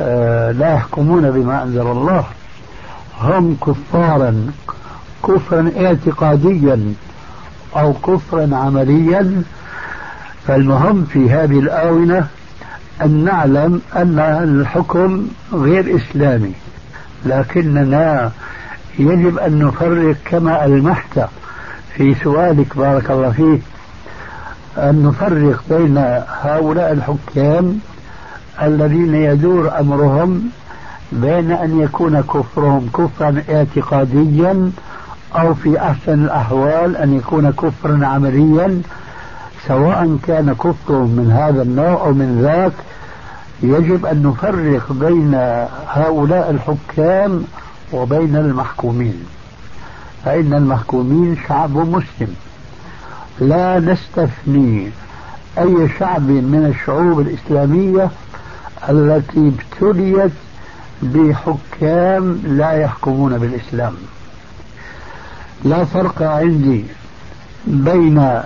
[0.00, 2.24] آه لا يحكمون بما أنزل الله
[3.20, 4.46] هم كفارا
[5.28, 6.94] كفرا اعتقاديا
[7.76, 9.42] أو كفرا عمليا
[10.46, 12.28] فالمهم في هذه الآونة
[13.02, 16.52] أن نعلم أن الحكم غير إسلامي
[17.26, 18.30] لكننا
[18.98, 21.20] يجب أن نفرق كما ألمحت
[21.96, 23.62] في سؤالك بارك الله فيك
[24.78, 25.98] أن نفرق بين
[26.42, 27.78] هؤلاء الحكام
[28.62, 30.50] الذين يدور أمرهم
[31.12, 34.70] بين أن يكون كفرهم كفرا اعتقاديا
[35.36, 38.82] أو في أحسن الأحوال أن يكون كفرا عمليا
[39.68, 42.72] سواء كان كفر من هذا النوع أو من ذاك
[43.62, 45.34] يجب أن نفرق بين
[45.88, 47.44] هؤلاء الحكام
[47.92, 49.24] وبين المحكومين.
[50.24, 52.34] فإن المحكومين شعب مسلم.
[53.40, 54.90] لا نستثني
[55.58, 58.10] أي شعب من الشعوب الإسلامية
[58.88, 60.32] التي ابتليت
[61.02, 63.94] بحكام لا يحكمون بالإسلام.
[65.64, 66.84] لا فرق عندي
[67.66, 68.42] بين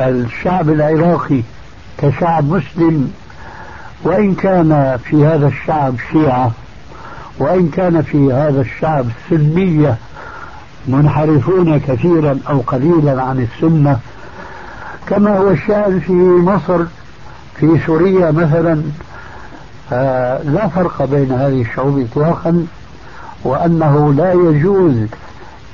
[0.00, 1.40] الشعب العراقي
[1.98, 3.12] كشعب مسلم
[4.02, 6.50] وإن كان في هذا الشعب شيعة
[7.38, 9.96] وإن كان في هذا الشعب سنية
[10.88, 13.98] منحرفون كثيرا أو قليلا عن السنة
[15.06, 16.84] كما هو الشأن في مصر
[17.60, 18.82] في سوريا مثلا
[19.92, 22.66] آه لا فرق بين هذه الشعوب إطلاقا
[23.44, 24.94] وأنه لا يجوز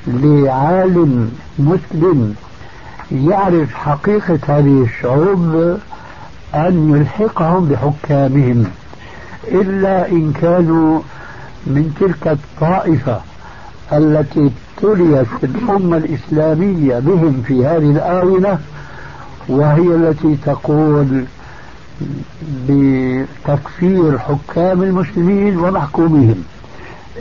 [0.07, 2.35] لعالم مسلم
[3.13, 5.79] يعرف حقيقة هذه الشعوب
[6.55, 8.65] أن يلحقهم بحكامهم
[9.49, 11.01] إلا إن كانوا
[11.67, 13.21] من تلك الطائفة
[13.93, 18.59] التي ابتليت الأمة الإسلامية بهم في هذه الآونة
[19.49, 21.25] وهي التي تقول
[22.69, 26.45] بتكفير حكام المسلمين ومحكومهم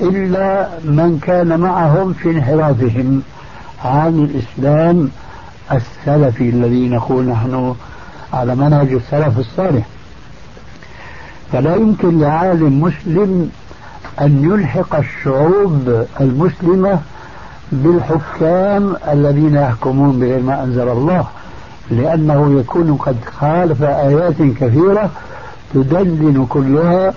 [0.02, 3.22] إلا من كان معهم في انحرافهم
[3.86, 5.10] عن الإسلام
[5.72, 7.76] السلفي الذي نقول نحن
[8.34, 9.86] على منهج السلف الصالح.
[11.52, 13.50] فلا يمكن لعالم مسلم
[14.22, 17.00] أن يلحق الشعوب المسلمة
[17.72, 21.28] بالحكام الذين يحكمون بغير ما أنزل الله
[21.92, 25.10] لأنه يكون قد خالف آيات كثيرة
[25.74, 27.14] تدلل كلها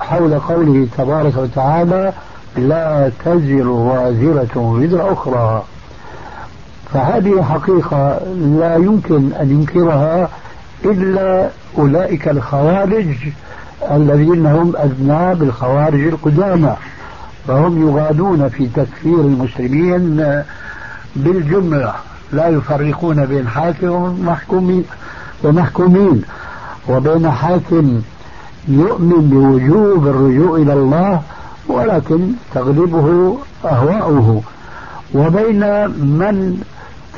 [0.00, 2.12] حول قوله تبارك وتعالى
[2.56, 5.62] لا تزر وازرة وزر أخرى.
[6.92, 8.20] فهذه حقيقة
[8.60, 10.28] لا يمكن أن ينكرها
[10.84, 13.16] إلا أولئك الخوارج
[13.90, 16.76] الذين هم أذناب الخوارج القدامى
[17.48, 20.42] فهم يغالون في تكفير المسلمين
[21.16, 21.94] بالجملة
[22.32, 24.84] لا يفرقون بين حاكم ومحكومين
[25.44, 26.22] ومحكومين
[26.88, 28.00] وبين حاكم
[28.68, 31.22] يؤمن بوجوب الرجوع إلى الله
[31.68, 34.42] ولكن تغلبه أهواؤه
[35.14, 35.60] وبين
[35.90, 36.62] من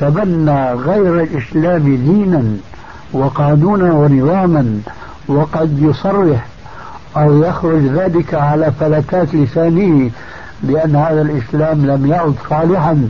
[0.01, 2.43] تبنى غير الإسلام دينا
[3.13, 4.81] وقانونا ونظاما
[5.27, 6.45] وقد يصرح
[7.17, 10.09] أو يخرج ذلك على فلتات لسانه
[10.63, 13.09] بأن هذا الإسلام لم يعد صالحا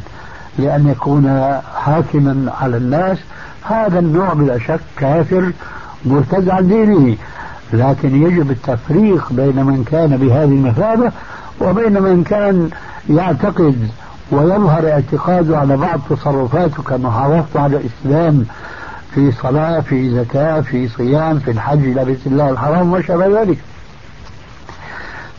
[0.59, 3.17] لأن يكون حاكما على الناس.
[3.63, 5.51] هذا النوع بلا شك كافر
[6.05, 7.15] مرتد عن دينه
[7.73, 11.11] لكن يجب التفريق بين من كان بهذه المثابة
[11.61, 12.69] وبين من كان
[13.09, 13.89] يعتقد
[14.31, 18.45] ويظهر اعتقاده على بعض تصرفاته كمحافظته على الإسلام
[19.15, 23.57] في صلاة في زكاة في صيام في الحج إلى بيت الله الحرام وما شابه ذلك.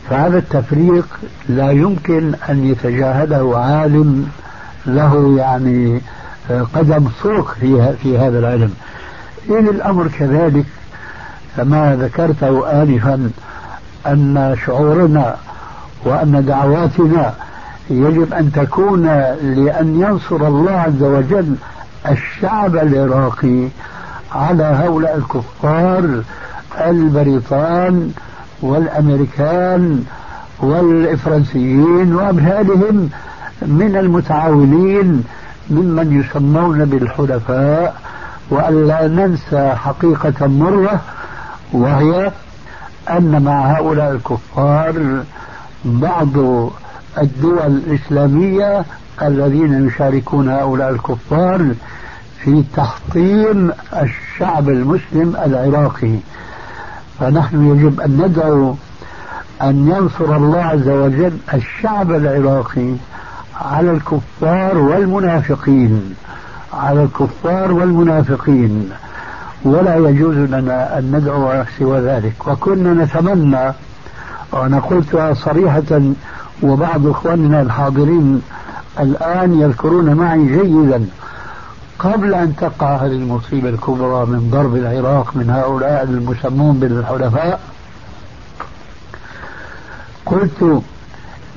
[0.09, 1.05] فهذا التفريق
[1.49, 4.29] لا يمكن أن يتجاهله عالم
[4.85, 6.01] له يعني
[6.73, 8.73] قدم صوق في, في هذا العلم.
[9.49, 10.65] إن الأمر كذلك
[11.57, 13.29] كما ذكرته آنفا
[14.07, 15.35] أن شعورنا
[16.05, 17.33] وأن دعواتنا
[17.89, 19.05] يجب أن تكون
[19.41, 21.55] لأن ينصر الله عز وجل
[22.09, 23.67] الشعب العراقي
[24.31, 26.23] على هؤلاء الكفار
[26.81, 28.11] البريطان
[28.61, 30.03] والأمريكان
[30.59, 33.09] والفرنسيين وأمثالهم
[33.61, 35.23] من المتعاونين
[35.69, 37.95] ممن يسمون بالحلفاء
[38.49, 41.01] وألا ننسى حقيقة مرة
[41.73, 42.31] وهي
[43.09, 45.23] أن مع هؤلاء الكفار
[45.85, 46.29] بعض
[47.21, 48.85] الدول الإسلامية
[49.21, 51.71] الذين يشاركون هؤلاء الكفار
[52.39, 56.15] في تحطيم الشعب المسلم العراقي.
[57.19, 58.75] فنحن يجب أن ندعو
[59.61, 62.93] أن ينصر الله عز وجل الشعب العراقي
[63.61, 66.15] على الكفار والمنافقين
[66.73, 68.89] على الكفار والمنافقين.
[69.65, 72.47] ولا يجوز لنا أن ندعو سوى ذلك.
[72.47, 73.73] وكنا نتمنى
[74.51, 76.13] وأنا قلتها صريحة
[76.63, 78.41] وبعض إخواننا الحاضرين
[78.99, 81.05] الآن يذكرون معي جيدا
[81.99, 87.59] قبل أن تقع هذه المصيبة الكبرى من ضرب العراق من هؤلاء المسمون بالحلفاء
[90.25, 90.81] قلت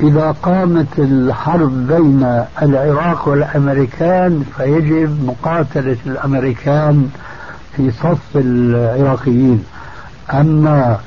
[0.00, 7.10] إذا قامت الحرب بين العراق والأمريكان فيجب مقاتلة الأمريكان
[7.76, 9.64] في صف العراقيين.
[10.32, 10.98] أما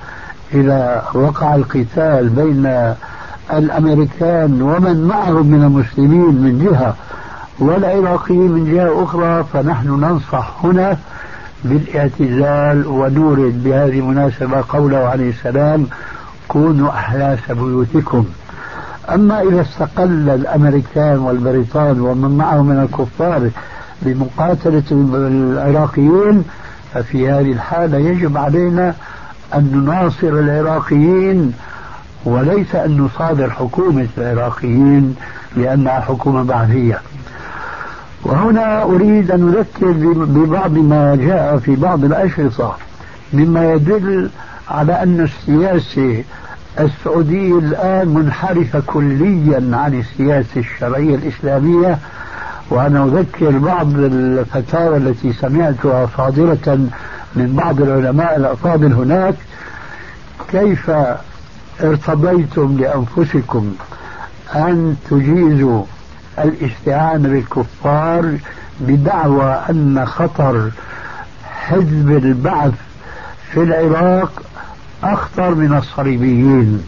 [0.53, 2.93] إذا وقع القتال بين
[3.53, 6.95] الأمريكان ومن معهم من المسلمين من جهة
[7.59, 10.97] والعراقيين من جهة أخرى فنحن ننصح هنا
[11.63, 15.87] بالاعتزال ونورد بهذه المناسبة قوله عليه السلام
[16.47, 18.25] كونوا أحلاس بيوتكم
[19.13, 23.49] أما إذا استقل الأمريكان والبريطان ومن معهم من الكفار
[24.01, 26.43] بمقاتلة العراقيين
[26.93, 28.93] ففي هذه الحالة يجب علينا
[29.55, 31.53] أن نناصر العراقيين
[32.25, 35.15] وليس أن نصادر حكومة العراقيين
[35.55, 37.01] لأنها حكومة بعثية.
[38.23, 39.91] وهنا أريد أن أذكر
[40.25, 42.77] ببعض ما جاء في بعض الأشرطة
[43.33, 44.29] مما يدل
[44.69, 46.23] على أن السياسة
[46.79, 51.97] السعودية الآن منحرفة كليا عن السياسة الشرعية الإسلامية.
[52.69, 56.79] وأنا أذكر بعض الفتاوى التي سمعتها صادرة
[57.35, 59.35] من بعض العلماء الأفاضل هناك.
[60.51, 60.91] كيف
[61.83, 63.75] ارتضيتم لأنفسكم
[64.55, 65.83] أن تجيزوا
[66.39, 68.37] الاستعانة بالكفار
[68.79, 70.71] بدعوى أن خطر
[71.43, 72.73] حزب البعث
[73.51, 74.41] في العراق
[75.03, 76.83] أخطر من الصليبيين.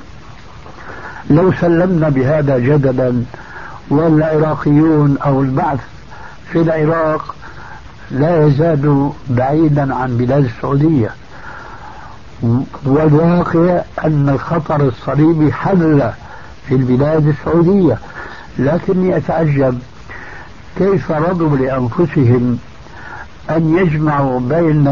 [1.29, 3.23] لو سلمنا بهذا جدلا
[3.89, 5.79] والعراقيون أو البعث
[6.51, 7.35] في العراق
[8.11, 11.09] لا يزال بعيدا عن بلاد السعودية.
[12.85, 16.09] والواقع أن الخطر الصليبي حل
[16.67, 17.97] في البلاد السعودية.
[18.59, 19.79] لكني أتعجب
[20.77, 22.57] كيف رضوا لأنفسهم
[23.49, 24.87] أن يجمعوا بين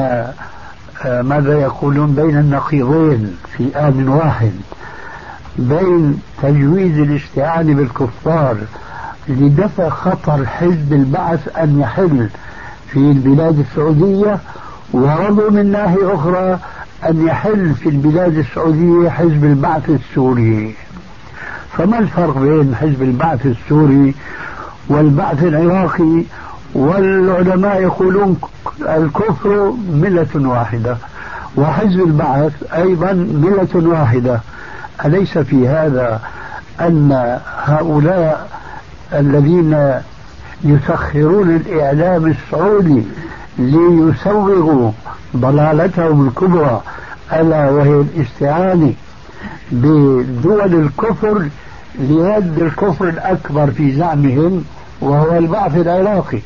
[1.06, 4.52] آه، ماذا يقولون بين النقيضين في آن واحد
[5.58, 8.58] بين تجويز الاستعانة بالكفار
[9.28, 12.30] لدفع خطر حزب البعث أن يحل
[12.88, 14.39] في البلاد السعودية
[14.93, 16.60] ورضوا من ناحية أخرى
[17.10, 20.76] أن يحل في البلاد السعودية حزب البعث السوري.
[21.78, 24.16] فما الفرق بين حزب البعث السوري
[24.89, 26.24] والبعث العراقي
[26.74, 28.38] والعلماء يقولون
[28.82, 30.97] الكفر ملة واحدة
[31.56, 34.39] وحزب البعث أيضا ملة واحدة.
[35.06, 36.22] أليس في هذا
[36.82, 38.50] أن هؤلاء
[39.14, 40.02] الذين
[40.64, 43.04] يسخرون الإعلام السعودي
[43.58, 44.91] ليسوغوا
[45.38, 46.82] ضلالتهم الكبرى
[47.34, 48.94] ألا وهي الاستعانة
[49.72, 51.50] بدول الكفر
[52.00, 54.64] لرد الكفر الأكبر في زعمهم
[55.02, 56.40] وهو البعث العراقي.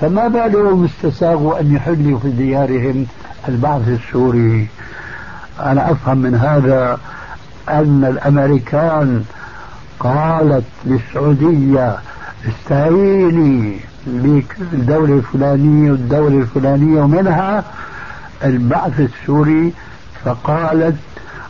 [0.00, 3.06] فما بالهم استساغوا أن يحلوا في ديارهم
[3.48, 4.68] البعث السوري.
[5.60, 6.98] أنا أفهم من هذا
[7.68, 9.24] أن الأمريكان
[10.00, 11.96] قالت للسعودية
[12.48, 13.76] استعيني
[14.06, 17.64] بالدولة الفلانية والدولة الفلانية ومنها
[18.44, 19.72] البعث السوري
[20.24, 20.96] فقالت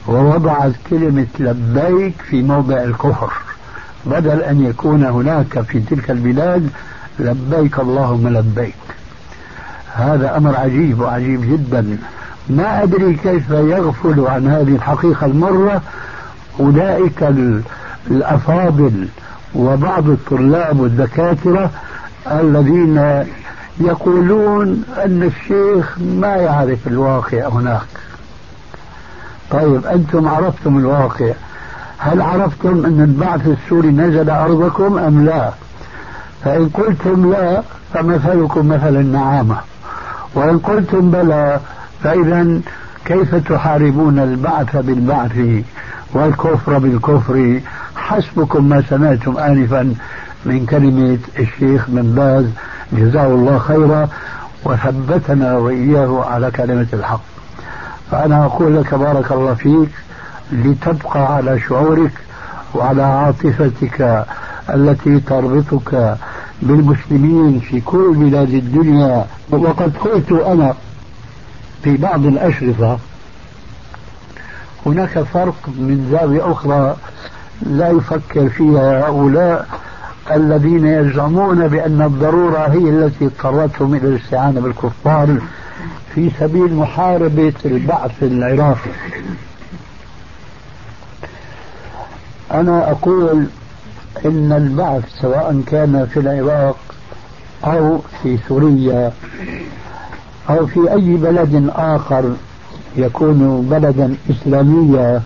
[0.09, 3.33] ووضعت كلمة لبيك في موضع الكفر.
[4.07, 6.71] بدل أن يكون هناك في تلك البلاد
[7.19, 8.75] لبيك اللهم لبيك.
[9.95, 11.99] هذا أمر عجيب وعجيب جدا.
[12.49, 15.83] ما أدري كيف يغفل عن هذه الحقيقة المرة.
[16.61, 17.35] أولئك
[18.11, 19.09] الأفاضل
[19.55, 21.71] وبعض الطلاب والدكاترة
[22.27, 23.25] الذين
[23.81, 27.89] يقولون أن الشيخ ما يعرف الواقع هناك.
[29.51, 31.33] طيب أنتم عرفتم الواقع.
[31.99, 35.51] هل عرفتم أن البعث السوري نزل أرضكم أم لا؟
[36.45, 37.63] فإن قلتم لا
[37.95, 39.57] فمثلكم مثل النعامة.
[40.35, 41.61] وإن قلتم بلى
[42.03, 42.61] فإذا
[43.05, 45.63] كيف تحاربون البعث بالبعث
[46.13, 47.61] والكفر بالكفر؟
[47.97, 49.95] حسبكم ما سمعتم آنفا
[50.45, 52.45] من كلمة الشيخ من باز.
[52.93, 54.09] جزاه الله خيرا
[54.65, 57.21] وثبتنا وإياه على كلمة الحق.
[58.11, 59.91] فأنا أقول لك بارك الله فيك
[60.53, 62.13] لتبقى على شعورك
[62.75, 64.27] وعلى عاطفتك
[64.75, 66.17] التي تربطك
[66.63, 69.27] بالمسلمين في كل بلاد الدنيا.
[69.51, 70.75] وقد قلت أنا
[71.83, 72.99] في بعض الأشرطة
[74.87, 76.97] هناك فرق من زاوية أخرى
[77.63, 79.67] لا يفكر فيها هؤلاء.
[80.35, 85.39] الذين يزعمون بأن الضرورة هي التي اضطرتهم إلى الاستعانة بالكفار
[86.15, 88.91] في سبيل محاربة البعث العراقي.
[92.53, 93.47] أنا أقول
[94.25, 96.77] إن البعث سواء كان في العراق
[97.65, 99.13] أو في سوريا
[100.51, 102.33] أو في أي بلد آخر
[102.97, 105.23] يكون بلدا إسلاميا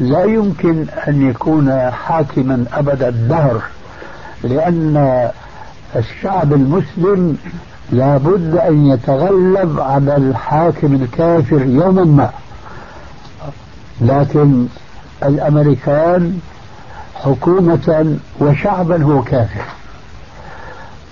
[0.00, 3.62] لا يمكن أن يكون حاكما أبد الدهر.
[4.42, 5.30] لأن
[5.96, 7.36] الشعب المسلم
[7.92, 12.30] لابد أن يتغلب على الحاكم الكافر يوما ما.
[14.00, 14.66] لكن
[15.24, 16.40] الأمريكان
[17.14, 19.64] حكومة وشعبا هو كافر.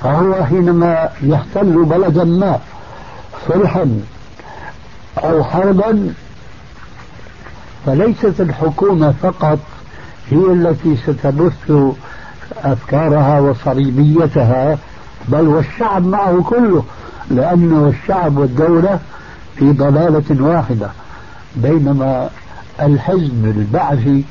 [0.03, 2.59] فهو حينما يحتل بلدا ما
[3.49, 4.01] صلحا
[5.19, 6.15] أو حربا
[7.87, 9.59] فليست الحكومة فقط
[10.31, 11.73] هي التي ستبث
[12.65, 14.79] أفكارها وصليبيتها
[15.29, 16.85] بل والشعب معه كله
[17.31, 18.99] لأنه الشعب والدولة
[19.57, 20.91] في ضلالة واحدة
[21.57, 22.31] بينما
[22.83, 24.25] الحزب البعثي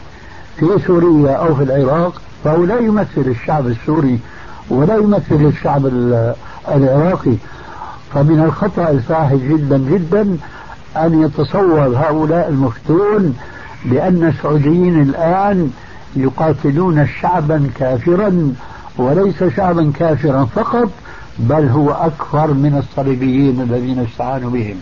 [0.58, 4.20] في سوريا أو في العراق فهو لا يمثل الشعب السوري
[4.70, 5.86] ولا يمثل الشعب
[6.68, 7.36] العراقي.
[8.14, 10.38] فمن الخطأ الفاحش جدا جدا
[10.98, 13.38] أن يتصور هؤلاء المفتون
[13.86, 15.72] بأن السعوديين الآن
[16.16, 18.54] يقاتلون شعبا كافرا
[18.98, 20.90] وليس شعبا كافرا فقط
[21.40, 24.76] بل هو أكثر من الصليبيين الذين استعانوا بهم.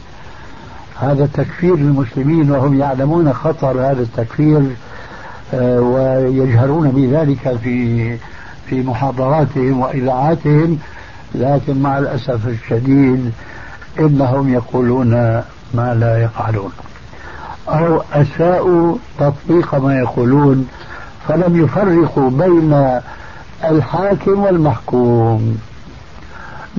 [1.00, 4.62] هذا تكفير المسلمين وهم يعلمون خطر هذا التكفير
[5.54, 8.18] آه، ويجهرون بذلك في
[8.70, 10.78] في محاضراتهم وإذاعاتهم.
[11.36, 13.32] لكن مع الأسف الشديد
[14.00, 15.12] إنهم يقولون
[15.74, 16.72] ما لا يفعلون.
[17.70, 20.68] أو أساءوا تطبيق ما يقولون.
[21.28, 23.00] فلم يفرقوا بين
[23.64, 25.58] الحاكم والمحكوم.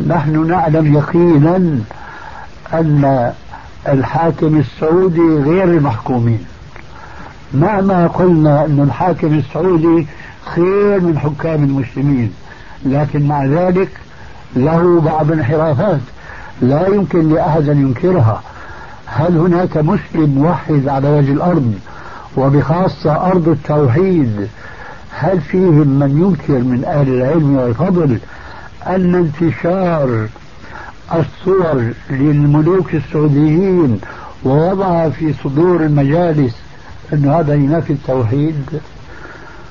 [0.07, 1.57] نحن نعلم يقينا
[2.73, 3.33] أن
[3.89, 6.45] الحاكم السعودي غير المحكومين.
[7.55, 10.07] مهما قلنا أن الحاكم السعودي
[10.45, 12.33] خير من حكام المسلمين
[12.87, 13.89] لكن مع ذلك
[14.57, 16.01] له بعض الانحرافات
[16.63, 18.43] لا يمكن لأحد أن ينكرها.
[19.07, 21.75] هل هناك مسلم موحد على وجه الأرض
[22.37, 24.49] وبخاصة أرض التوحيد
[25.11, 28.19] هل فيهم من ينكر من أهل العلم والفضل
[28.87, 30.27] أن انتشار
[31.15, 34.01] الصور للملوك السعوديين
[34.45, 36.55] ووضعها في صدور المجالس
[37.13, 38.65] أن هذا ينافي التوحيد؟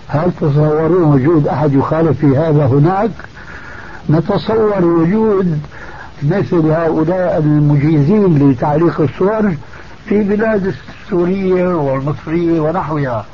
[0.08, 3.12] هل تصورون وجود أحد يخالف في هذا هناك؟
[4.10, 5.60] نتصور وجود
[6.24, 9.54] مثل هؤلاء المجيزين لتعليق الصور
[10.06, 10.68] في بلاد
[11.14, 13.26] السورية والمصرية ونحوها.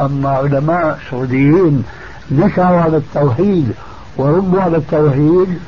[0.00, 1.84] أما علماء سعوديين
[2.30, 3.72] نشأوا على التوحيد
[4.16, 5.58] وربوا على التوحيد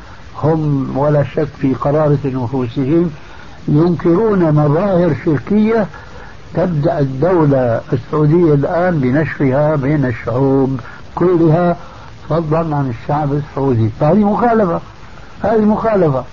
[0.42, 3.10] هم ولا شك في قرارة نفوسهم
[3.68, 5.86] ينكرون مظاهر شركية
[6.54, 10.80] تبدأ الدولة السعودية الآن بنشرها بين الشعوب
[11.14, 11.76] كلها
[12.28, 13.90] فضلا عن الشعب السعودي.
[14.00, 14.80] فهذه مخالفة
[15.42, 16.24] هذه مخالفة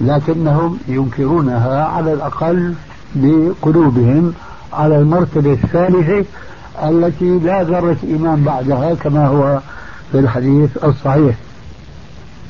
[0.00, 2.74] لكنهم ينكرونها على الأقل
[3.14, 4.32] بقلوبهم
[4.72, 6.24] على المرتبة الثالثة
[6.82, 9.60] التي لا ذرة إيمان بعدها كما هو
[10.12, 11.34] في الحديث الصحيح.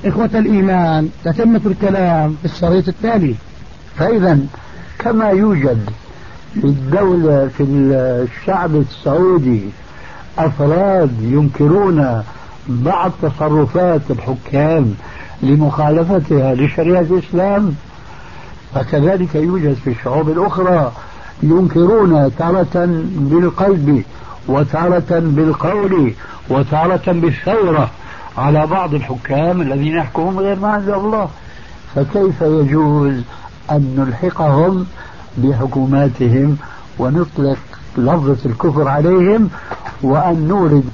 [0.05, 3.35] إخوة الإيمان تتمة الكلام في الشريط التالي.
[3.97, 4.39] فإذا
[4.99, 5.91] كما يوجد
[6.55, 9.63] في الدولة في الشعب السعودي
[10.39, 12.23] أفراد ينكرون
[12.69, 14.95] بعض تصرفات الحكام
[15.43, 17.75] لمخالفتها لشريعة الإسلام
[18.75, 20.93] فكذلك يوجد في الشعوب الأخرى
[21.43, 24.05] ينكرون تارة بالقلب
[24.49, 26.13] وتارة بالقول
[26.51, 27.91] وتارة بالثورة
[28.39, 31.29] على بعض الحكام الذين يحكمون غير ما أنزل الله.
[31.95, 33.15] فكيف يجوز
[33.71, 34.87] أن نلحقهم
[35.39, 36.57] بحكوماتهم
[36.99, 37.59] ونطلق
[37.97, 39.49] لفظة الكفر عليهم
[40.03, 40.85] وأن نورد